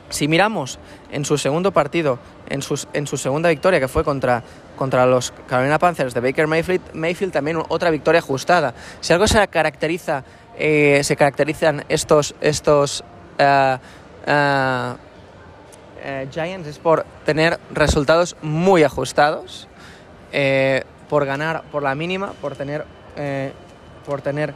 Si 0.09 0.27
miramos 0.27 0.79
en 1.11 1.25
su 1.25 1.37
segundo 1.37 1.71
partido, 1.71 2.17
en, 2.49 2.61
sus, 2.61 2.87
en 2.93 3.07
su 3.07 3.17
segunda 3.17 3.49
victoria, 3.49 3.79
que 3.79 3.87
fue 3.89 4.03
contra, 4.03 4.41
contra 4.77 5.05
los 5.05 5.33
Carolina 5.47 5.77
Panthers 5.79 6.13
de 6.13 6.21
Baker 6.21 6.47
Mayfield, 6.47 6.93
Mayfield 6.93 7.33
también 7.33 7.61
otra 7.67 7.89
victoria 7.89 8.19
ajustada. 8.19 8.73
Si 9.01 9.11
algo 9.11 9.27
se 9.27 9.45
caracteriza, 9.49 10.23
eh, 10.57 11.01
se 11.03 11.15
caracterizan 11.17 11.83
estos, 11.89 12.35
estos 12.39 13.03
uh, 13.37 13.77
uh, 14.31 14.97
Giants 16.31 16.67
es 16.67 16.79
por 16.79 17.05
tener 17.25 17.59
resultados 17.71 18.37
muy 18.41 18.83
ajustados. 18.83 19.67
Eh, 20.31 20.83
por 21.09 21.25
ganar 21.25 21.63
por 21.71 21.83
la 21.83 21.95
mínima, 21.95 22.33
por 22.41 22.55
tener, 22.55 22.85
eh, 23.15 23.51
por 24.05 24.21
tener 24.21 24.53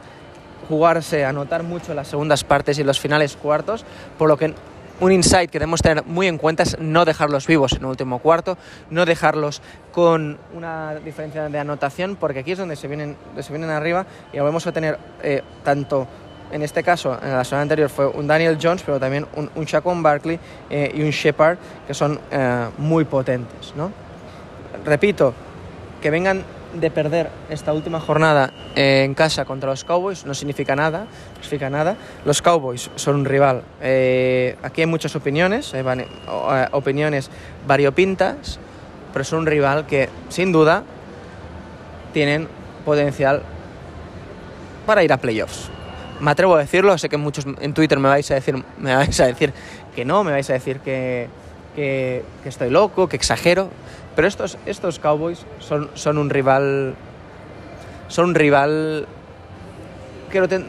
jugarse, 0.68 1.24
anotar 1.24 1.62
mucho 1.62 1.94
las 1.94 2.08
segundas 2.08 2.44
partes 2.44 2.78
y 2.78 2.84
los 2.84 3.00
finales 3.00 3.36
cuartos, 3.36 3.84
por 4.18 4.28
lo 4.28 4.36
que 4.36 4.54
un 5.00 5.10
insight 5.10 5.50
que 5.50 5.58
debemos 5.58 5.82
tener 5.82 6.04
muy 6.04 6.28
en 6.28 6.38
cuenta 6.38 6.62
es 6.62 6.78
no 6.78 7.04
dejarlos 7.04 7.46
vivos 7.46 7.72
en 7.72 7.80
el 7.80 7.86
último 7.86 8.20
cuarto, 8.20 8.56
no 8.90 9.04
dejarlos 9.04 9.60
con 9.90 10.38
una 10.54 10.94
diferencia 10.94 11.48
de 11.48 11.58
anotación, 11.58 12.16
porque 12.16 12.40
aquí 12.40 12.52
es 12.52 12.58
donde 12.58 12.76
se 12.76 12.86
vienen, 12.86 13.16
se 13.40 13.52
vienen 13.52 13.70
arriba 13.70 14.06
y 14.32 14.38
volvemos 14.38 14.66
a 14.66 14.72
tener 14.72 14.98
eh, 15.22 15.42
tanto, 15.64 16.06
en 16.52 16.62
este 16.62 16.84
caso, 16.84 17.18
en 17.20 17.32
la 17.32 17.44
semana 17.44 17.62
anterior 17.62 17.88
fue 17.88 18.06
un 18.06 18.26
Daniel 18.28 18.58
Jones, 18.62 18.82
pero 18.84 19.00
también 19.00 19.26
un, 19.34 19.50
un 19.56 20.02
Barkley 20.02 20.38
eh, 20.70 20.92
y 20.94 21.02
un 21.02 21.10
Shepard, 21.10 21.58
que 21.86 21.94
son 21.94 22.20
eh, 22.30 22.68
muy 22.78 23.04
potentes. 23.04 23.74
¿no? 23.74 23.90
Repito, 24.84 25.34
que 26.02 26.10
vengan 26.10 26.44
de 26.74 26.90
perder 26.90 27.30
esta 27.48 27.72
última 27.72 28.00
jornada 28.00 28.52
en 28.74 29.14
casa 29.14 29.44
contra 29.44 29.70
los 29.70 29.84
Cowboys 29.84 30.26
no 30.26 30.34
significa 30.34 30.74
nada, 30.74 31.06
significa 31.34 31.70
nada. 31.70 31.96
Los 32.24 32.42
Cowboys 32.42 32.90
son 32.96 33.16
un 33.16 33.24
rival. 33.24 33.62
Eh, 33.80 34.56
aquí 34.62 34.82
hay 34.82 34.86
muchas 34.86 35.14
opiniones, 35.16 35.72
eh, 35.72 35.84
eh, 35.86 36.68
opiniones 36.72 37.30
variopintas, 37.66 38.58
pero 39.12 39.24
son 39.24 39.40
un 39.40 39.46
rival 39.46 39.86
que 39.86 40.08
sin 40.28 40.52
duda 40.52 40.82
tienen 42.12 42.48
potencial 42.84 43.42
para 44.84 45.04
ir 45.04 45.12
a 45.12 45.18
playoffs. 45.18 45.70
Me 46.20 46.30
atrevo 46.30 46.56
a 46.56 46.60
decirlo, 46.60 46.96
sé 46.98 47.08
que 47.08 47.16
muchos 47.16 47.46
en 47.60 47.74
Twitter 47.74 47.98
me 47.98 48.08
vais 48.08 48.30
a 48.30 48.34
decir, 48.34 48.62
me 48.78 48.94
vais 48.94 49.20
a 49.20 49.26
decir 49.26 49.52
que 49.94 50.04
no, 50.04 50.24
me 50.24 50.32
vais 50.32 50.48
a 50.50 50.52
decir 50.54 50.80
que, 50.80 51.28
que 51.74 52.22
estoy 52.44 52.70
loco, 52.70 53.08
que 53.08 53.16
exagero. 53.16 53.70
Pero 54.14 54.28
estos, 54.28 54.58
estos 54.66 54.98
Cowboys 54.98 55.46
son, 55.58 55.90
son 55.94 56.18
un 56.18 56.30
rival. 56.30 56.94
Son 58.08 58.30
un 58.30 58.34
rival 58.34 59.06
que, 60.30 60.48
ten, 60.48 60.66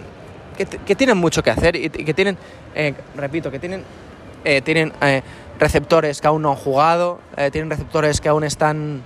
que, 0.86 0.96
tienen 0.96 1.18
mucho 1.18 1.44
que 1.44 1.52
hacer 1.52 1.76
y, 1.76 1.90
que 1.90 2.14
tienen, 2.14 2.38
eh, 2.74 2.94
repito, 3.16 3.52
que 3.52 3.60
tienen, 3.60 3.84
eh, 4.46 4.62
tienen 4.62 4.94
eh, 5.02 5.22
receptores 5.60 6.22
que 6.22 6.28
aún 6.28 6.42
no 6.42 6.52
han 6.52 6.56
jugado, 6.56 7.20
eh, 7.38 7.52
tienen 7.52 7.70
receptores 7.70 8.22
que 8.22 8.30
aún 8.30 8.44
están 8.44 9.02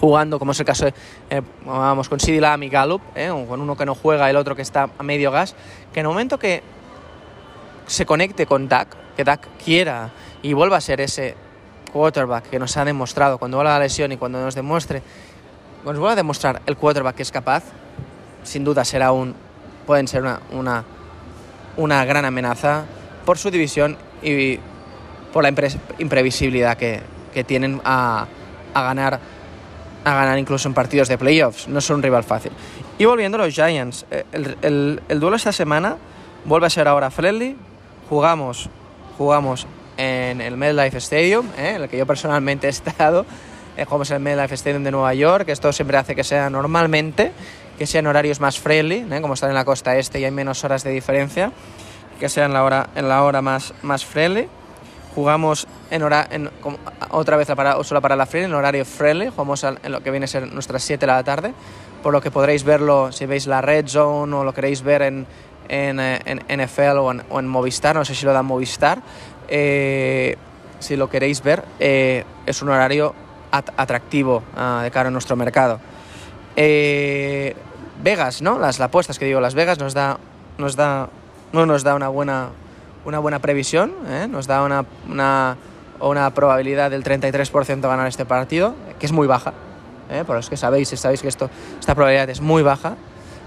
jugando, 0.00 0.38
como 0.38 0.52
es 0.52 0.60
el 0.60 0.66
caso 0.66 0.88
eh, 0.88 1.42
vamos, 1.64 2.08
con 2.08 2.18
Lamb 2.26 2.62
y 2.62 2.68
Gallup, 2.70 3.02
con 3.48 3.60
uno 3.60 3.76
que 3.76 3.84
no 3.84 3.94
juega 3.94 4.30
el 4.30 4.36
otro 4.36 4.56
que 4.56 4.62
está 4.62 4.88
a 4.96 5.02
medio 5.02 5.30
gas, 5.30 5.54
que 5.92 6.00
en 6.00 6.06
el 6.06 6.10
momento 6.10 6.38
que 6.38 6.62
se 7.86 8.06
conecte 8.06 8.46
con 8.46 8.68
Dak, 8.68 8.96
que 9.16 9.24
Dak 9.24 9.46
quiera 9.62 10.10
y 10.42 10.54
vuelva 10.54 10.78
a 10.78 10.80
ser 10.80 11.00
ese 11.00 11.34
quarterback 11.90 12.48
que 12.50 12.58
nos 12.58 12.76
ha 12.76 12.84
demostrado 12.84 13.38
cuando 13.38 13.56
vuelva 13.56 13.76
a 13.76 13.78
la 13.78 13.84
lesión 13.84 14.12
y 14.12 14.16
cuando 14.16 14.40
nos 14.40 14.54
demuestre, 14.54 15.02
nos 15.84 15.94
vuelva 15.96 16.12
a 16.12 16.16
demostrar 16.16 16.62
el 16.66 16.76
quarterback 16.76 17.16
que 17.16 17.22
es 17.22 17.32
capaz, 17.32 17.64
sin 18.42 18.64
duda 18.64 18.84
será 18.84 19.12
un, 19.12 19.34
pueden 19.86 20.08
ser 20.08 20.22
una, 20.22 20.40
una, 20.52 20.84
una 21.76 22.04
gran 22.04 22.24
amenaza 22.24 22.84
por 23.24 23.38
su 23.38 23.50
división 23.50 23.96
y 24.22 24.58
por 25.32 25.42
la 25.42 25.52
imprevisibilidad 25.98 26.76
que, 26.76 27.00
que 27.32 27.44
tienen 27.44 27.80
a, 27.84 28.26
a, 28.74 28.82
ganar 28.82 29.20
a 30.04 30.14
ganar 30.14 30.38
incluso 30.38 30.68
en 30.68 30.74
partidos 30.74 31.08
de 31.08 31.18
playoffs. 31.18 31.68
No 31.68 31.80
son 31.80 31.96
un 31.96 32.02
rival 32.02 32.24
fácil. 32.24 32.52
Y 32.98 33.04
volviendo 33.04 33.36
a 33.36 33.46
los 33.46 33.54
Giants, 33.54 34.06
eh, 34.10 34.24
el, 34.32 34.56
el, 34.62 35.02
el 35.08 35.20
duelo 35.20 35.36
esta 35.36 35.52
semana 35.52 35.96
vuelve 36.44 36.66
a 36.66 36.70
ser 36.70 36.88
ahora 36.88 37.10
friendly. 37.10 37.56
Jugamos, 38.08 38.68
jugamos 39.18 39.66
en 40.00 40.40
el 40.40 40.56
MetLife 40.56 40.96
Stadium, 40.96 41.46
¿eh? 41.58 41.74
en 41.76 41.82
el 41.82 41.88
que 41.90 41.98
yo 41.98 42.06
personalmente 42.06 42.66
he 42.66 42.70
estado. 42.70 43.26
Eh, 43.76 43.84
jugamos 43.84 44.10
en 44.10 44.16
el 44.16 44.22
MetLife 44.22 44.54
Stadium 44.54 44.82
de 44.82 44.90
Nueva 44.90 45.12
York. 45.12 45.48
Esto 45.50 45.72
siempre 45.74 45.98
hace 45.98 46.16
que 46.16 46.24
sea 46.24 46.48
normalmente, 46.48 47.32
que 47.78 47.86
sean 47.86 48.06
horarios 48.06 48.40
más 48.40 48.58
friendly, 48.58 49.06
¿eh? 49.10 49.20
como 49.20 49.34
están 49.34 49.50
en 49.50 49.56
la 49.56 49.64
costa 49.66 49.98
este 49.98 50.18
y 50.18 50.24
hay 50.24 50.30
menos 50.30 50.64
horas 50.64 50.84
de 50.84 50.90
diferencia, 50.90 51.52
que 52.18 52.30
sean 52.30 52.54
la 52.54 52.64
hora, 52.64 52.88
en 52.94 53.10
la 53.10 53.22
hora 53.22 53.42
más, 53.42 53.74
más 53.82 54.06
friendly. 54.06 54.48
Jugamos 55.14 55.66
en 55.90 56.02
hora, 56.02 56.26
en, 56.30 56.48
otra 57.10 57.36
vez 57.36 57.48
para, 57.48 57.82
solo 57.84 58.00
para 58.00 58.16
la 58.16 58.24
friendly, 58.24 58.50
en 58.50 58.54
horario 58.54 58.86
friendly. 58.86 59.28
Jugamos 59.28 59.64
en 59.64 59.92
lo 59.92 60.02
que 60.02 60.10
viene 60.10 60.24
a 60.24 60.28
ser 60.28 60.50
nuestras 60.50 60.82
7 60.82 61.04
de 61.04 61.12
la 61.12 61.22
tarde, 61.24 61.52
por 62.02 62.14
lo 62.14 62.22
que 62.22 62.30
podréis 62.30 62.64
verlo 62.64 63.12
si 63.12 63.26
veis 63.26 63.46
la 63.46 63.60
Red 63.60 63.86
Zone 63.86 64.34
o 64.34 64.44
lo 64.44 64.54
queréis 64.54 64.82
ver 64.82 65.02
en, 65.02 65.26
en, 65.68 66.00
en 66.00 66.64
NFL 66.64 66.98
o 66.98 67.10
en, 67.10 67.22
o 67.28 67.38
en 67.38 67.48
Movistar, 67.48 67.94
no 67.94 68.04
sé 68.04 68.14
si 68.14 68.24
lo 68.24 68.32
da 68.32 68.42
Movistar 68.42 69.02
eh, 69.50 70.36
si 70.78 70.96
lo 70.96 71.10
queréis 71.10 71.42
ver, 71.42 71.64
eh, 71.78 72.24
es 72.46 72.62
un 72.62 72.70
horario 72.70 73.14
at 73.50 73.68
atractivo 73.76 74.42
uh, 74.56 74.82
de 74.82 74.90
cara 74.90 75.08
a 75.08 75.10
nuestro 75.10 75.36
mercado. 75.36 75.80
Eh, 76.56 77.54
Vegas, 78.02 78.42
¿no? 78.42 78.58
Las 78.58 78.80
apuestas 78.80 79.18
que 79.18 79.26
digo, 79.26 79.40
Las 79.40 79.54
Vegas 79.54 79.78
nos 79.78 79.92
da, 79.92 80.18
nos 80.56 80.76
da 80.76 81.08
no 81.52 81.66
nos 81.66 81.82
da 81.82 81.94
una 81.94 82.08
buena, 82.08 82.50
una 83.04 83.18
buena 83.18 83.38
previsión, 83.40 83.92
¿eh? 84.08 84.26
nos 84.28 84.46
da 84.46 84.62
una, 84.62 84.84
una, 85.08 85.56
una, 86.00 86.30
probabilidad 86.32 86.90
del 86.90 87.02
33% 87.02 87.80
de 87.80 87.88
ganar 87.88 88.06
este 88.06 88.24
partido, 88.24 88.74
que 88.98 89.06
es 89.06 89.12
muy 89.12 89.26
baja. 89.26 89.52
¿eh? 90.10 90.24
Por 90.26 90.36
los 90.36 90.48
que 90.48 90.56
sabéis, 90.56 90.88
sabéis 90.88 91.22
que 91.22 91.28
esto, 91.28 91.50
esta 91.78 91.94
probabilidad 91.94 92.30
es 92.30 92.40
muy 92.40 92.62
baja. 92.62 92.96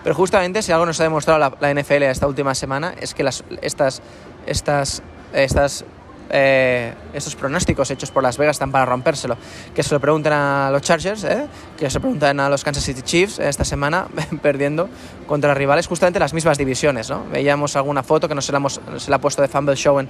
Pero 0.03 0.15
justamente 0.15 0.61
si 0.61 0.73
algo 0.73 0.85
nos 0.85 0.99
ha 0.99 1.03
demostrado 1.03 1.39
la, 1.39 1.53
la 1.61 1.73
NFL 1.73 2.03
esta 2.03 2.27
última 2.27 2.53
semana 2.55 2.93
es 2.99 3.13
que 3.13 3.23
las, 3.23 3.45
estas, 3.61 4.01
estas, 4.45 5.01
estas 5.31 5.85
eh, 6.29 6.93
estos 7.13 7.35
pronósticos 7.35 7.89
hechos 7.91 8.11
por 8.11 8.23
Las 8.23 8.37
Vegas 8.37 8.55
están 8.55 8.71
para 8.71 8.85
rompérselo. 8.85 9.37
Que 9.73 9.83
se 9.83 9.93
lo 9.93 9.99
pregunten 9.99 10.33
a 10.33 10.69
los 10.71 10.81
Chargers, 10.81 11.23
¿eh? 11.23 11.47
que 11.77 11.89
se 11.89 11.97
lo 11.97 12.01
pregunten 12.01 12.39
a 12.39 12.49
los 12.49 12.63
Kansas 12.63 12.83
City 12.83 13.01
Chiefs 13.01 13.39
esta 13.39 13.65
semana, 13.65 14.07
perdiendo 14.41 14.89
contra 15.27 15.53
rivales 15.53 15.87
justamente 15.87 16.19
las 16.19 16.33
mismas 16.33 16.57
divisiones. 16.57 17.09
¿no? 17.09 17.23
Veíamos 17.31 17.75
alguna 17.75 18.03
foto 18.03 18.27
que 18.27 18.35
no 18.35 18.41
se 18.41 18.51
la, 18.51 18.57
hemos, 18.57 18.79
se 18.97 19.09
la 19.09 19.17
ha 19.17 19.19
puesto 19.19 19.41
de 19.41 19.47
Fumble 19.47 19.75
Show 19.75 19.99
en, 19.99 20.09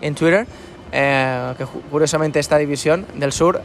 en 0.00 0.14
Twitter, 0.14 0.46
eh, 0.92 1.54
que 1.56 1.64
curiosamente 1.64 2.38
esta 2.40 2.58
división 2.58 3.06
del 3.14 3.32
sur, 3.32 3.60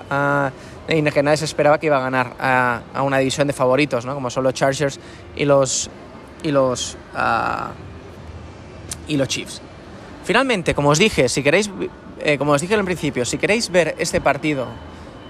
y 0.88 1.02
que 1.02 1.24
nadie 1.24 1.38
se 1.38 1.46
esperaba 1.46 1.80
que 1.80 1.88
iba 1.88 1.98
a 1.98 2.02
ganar 2.02 2.34
a, 2.40 2.82
a 2.94 3.02
una 3.02 3.18
división 3.18 3.48
de 3.48 3.54
favoritos, 3.54 4.06
¿no? 4.06 4.14
como 4.14 4.30
son 4.30 4.44
los 4.44 4.54
Chargers 4.54 5.00
y 5.36 5.46
los, 5.46 5.90
y 6.44 6.52
los, 6.52 6.98
uh, 7.16 7.72
y 9.08 9.18
los 9.18 9.28
Chiefs. 9.28 9.62
Finalmente, 10.26 10.74
como 10.74 10.90
os 10.90 10.98
dije, 10.98 11.30
si 11.30 11.44
queréis, 11.44 11.70
eh, 12.20 12.40
como 12.40 12.54
os 12.54 12.62
dije 12.62 12.76
principio, 12.84 13.26
si 13.26 13.38
queréis 13.38 13.70
ver 13.70 13.94
este 14.00 14.20
partido 14.20 14.66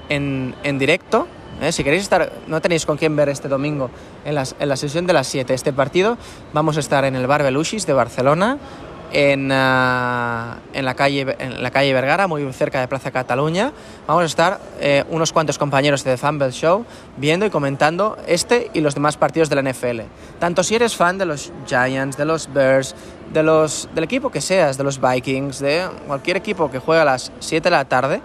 en, 0.08 0.56
en 0.64 0.80
directo, 0.80 1.28
eh, 1.62 1.74
si 1.74 1.84
queréis 1.84 2.04
estar, 2.04 2.32
no 2.48 2.62
tenéis 2.62 2.86
con 2.86 2.96
quién 2.96 3.14
ver 3.14 3.28
este 3.28 3.50
domingo 3.50 3.92
en, 4.24 4.36
las, 4.36 4.56
en 4.58 4.70
la 4.70 4.78
sesión 4.78 5.06
de 5.06 5.12
las 5.12 5.28
7 5.28 5.54
este 5.54 5.74
partido, 5.74 6.18
vamos 6.54 6.78
a 6.78 6.80
estar 6.80 7.04
en 7.04 7.18
el 7.18 7.28
Bar 7.28 7.44
Belushis 7.44 7.86
de 7.86 7.92
Barcelona 7.92 8.58
en, 9.12 9.52
uh, 9.52 10.56
en, 10.74 10.86
la 10.86 10.94
calle, 10.96 11.36
en 11.40 11.64
la 11.64 11.72
calle 11.72 11.94
Vergara, 11.94 12.28
muy 12.28 12.52
cerca 12.52 12.82
de 12.82 12.88
Plaza 12.88 13.12
Cataluña. 13.12 13.72
Vamos 14.08 14.24
a 14.24 14.26
estar 14.26 14.60
eh, 14.80 15.04
unos 15.10 15.32
cuantos 15.32 15.58
compañeros 15.58 16.04
de 16.04 16.12
The 16.12 16.18
Fumble 16.18 16.52
Show 16.52 16.86
viendo 17.18 17.46
y 17.46 17.50
comentando 17.50 18.18
este 18.28 18.70
y 18.74 18.82
los 18.82 18.94
demás 18.94 19.18
partidos 19.18 19.50
de 19.50 19.56
la 19.56 19.72
NFL. 19.72 20.02
Tanto 20.40 20.64
si 20.64 20.76
eres 20.76 20.96
fan 20.96 21.18
de 21.18 21.26
los 21.26 21.52
Giants, 21.66 22.18
de 22.18 22.26
los 22.26 22.52
Bears, 22.52 22.96
de 23.32 23.44
los, 23.44 23.90
del 23.94 24.04
equipo 24.04 24.30
que 24.30 24.42
seas, 24.42 24.78
de 24.78 24.84
los 24.84 25.00
Vikings, 25.02 25.60
de 25.60 25.88
cualquier 26.08 26.38
equipo 26.38 26.70
que 26.70 26.80
juega 26.80 27.02
a 27.02 27.06
las 27.06 27.32
7 27.40 27.64
de 27.64 27.76
la 27.76 27.86
tarde, 27.86 28.22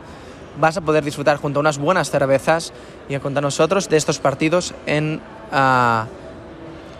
vas 0.59 0.77
a 0.77 0.81
poder 0.81 1.05
disfrutar 1.05 1.37
junto 1.37 1.59
a 1.59 1.61
unas 1.61 1.79
buenas 1.79 2.11
cervezas 2.11 2.73
y 3.09 3.17
contar 3.19 3.43
nosotros 3.43 3.89
de 3.89 3.97
estos 3.97 4.19
partidos 4.19 4.75
en... 4.87 5.21
Uh, 5.53 6.21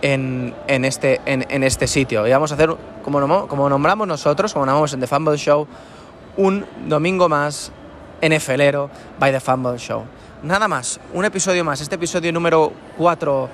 en, 0.01 0.55
en, 0.67 0.83
este, 0.83 1.21
en, 1.25 1.45
en, 1.49 1.63
este 1.63 1.85
sitio. 1.85 2.25
Y 2.25 2.31
vamos 2.31 2.51
a 2.51 2.55
hacer, 2.55 2.75
como, 3.03 3.47
como 3.47 3.69
nombramos 3.69 4.07
nosotros, 4.07 4.51
como 4.51 4.65
nombramos 4.65 4.93
en 4.93 4.99
The 4.99 5.07
Fumble 5.07 5.37
Show, 5.37 5.67
un 6.37 6.65
domingo 6.87 7.29
más 7.29 7.71
NFLero 8.21 8.89
by 9.19 9.31
The 9.31 9.39
Fumble 9.39 9.77
Show. 9.77 10.03
Nada 10.43 10.67
más, 10.67 10.99
un 11.13 11.25
episodio 11.25 11.63
más, 11.63 11.81
este 11.81 11.95
episodio 11.95 12.33
número 12.33 12.73
4 12.97 13.49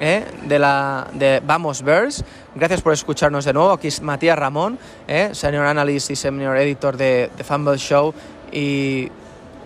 ¿eh? 0.00 0.24
de, 0.44 0.58
la, 0.58 1.06
de 1.12 1.40
Vamos 1.46 1.82
Bears. 1.82 2.24
Gracias 2.54 2.80
por 2.80 2.92
escucharnos 2.92 3.44
de 3.44 3.52
nuevo. 3.52 3.70
Aquí 3.70 3.88
es 3.88 4.02
Matías 4.02 4.38
Ramón, 4.38 4.78
¿eh? 5.06 5.30
senior 5.32 5.66
analyst 5.66 6.10
y 6.10 6.16
senior 6.16 6.56
editor 6.56 6.96
de 6.96 7.30
The 7.36 7.44
Fumble 7.44 7.78
Show. 7.78 8.12
Y 8.50 9.08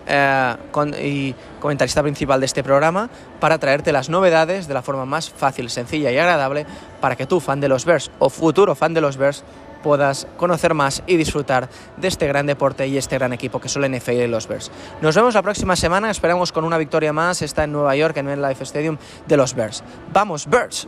eh, 0.07 0.55
con, 0.69 0.93
y 0.93 1.33
comentarista 1.59 2.03
principal 2.03 2.39
de 2.39 2.45
este 2.45 2.63
programa 2.63 3.09
para 3.39 3.57
traerte 3.57 3.91
las 3.91 4.07
novedades 4.07 4.67
de 4.67 4.73
la 4.75 4.83
forma 4.83 5.05
más 5.05 5.31
fácil, 5.31 5.71
sencilla 5.71 6.11
y 6.11 6.17
agradable 6.19 6.67
para 7.01 7.15
que 7.15 7.25
tú, 7.25 7.39
fan 7.39 7.59
de 7.59 7.67
los 7.67 7.85
Bears 7.85 8.11
o 8.19 8.29
futuro 8.29 8.75
fan 8.75 8.93
de 8.93 9.01
los 9.01 9.17
Bears, 9.17 9.43
puedas 9.85 10.25
conocer 10.35 10.73
más 10.73 11.03
y 11.05 11.15
disfrutar 11.15 11.69
de 11.97 12.07
este 12.07 12.25
gran 12.25 12.47
deporte 12.47 12.87
y 12.87 12.97
este 12.97 13.19
gran 13.19 13.33
equipo 13.33 13.61
que 13.61 13.69
son 13.69 13.83
la 13.83 13.87
NFL 13.87 14.13
y 14.13 14.27
los 14.27 14.47
Bears. 14.47 14.71
Nos 14.99 15.15
vemos 15.15 15.35
la 15.35 15.43
próxima 15.43 15.75
semana, 15.75 16.09
esperamos 16.09 16.51
con 16.51 16.63
una 16.63 16.79
victoria 16.79 17.13
más, 17.13 17.43
está 17.43 17.65
en 17.65 17.71
Nueva 17.71 17.95
York, 17.95 18.17
en 18.17 18.29
el 18.29 18.41
Life 18.41 18.63
Stadium 18.63 18.97
de 19.27 19.37
los 19.37 19.53
Bears. 19.53 19.83
¡Vamos, 20.11 20.47
Bears! 20.49 20.87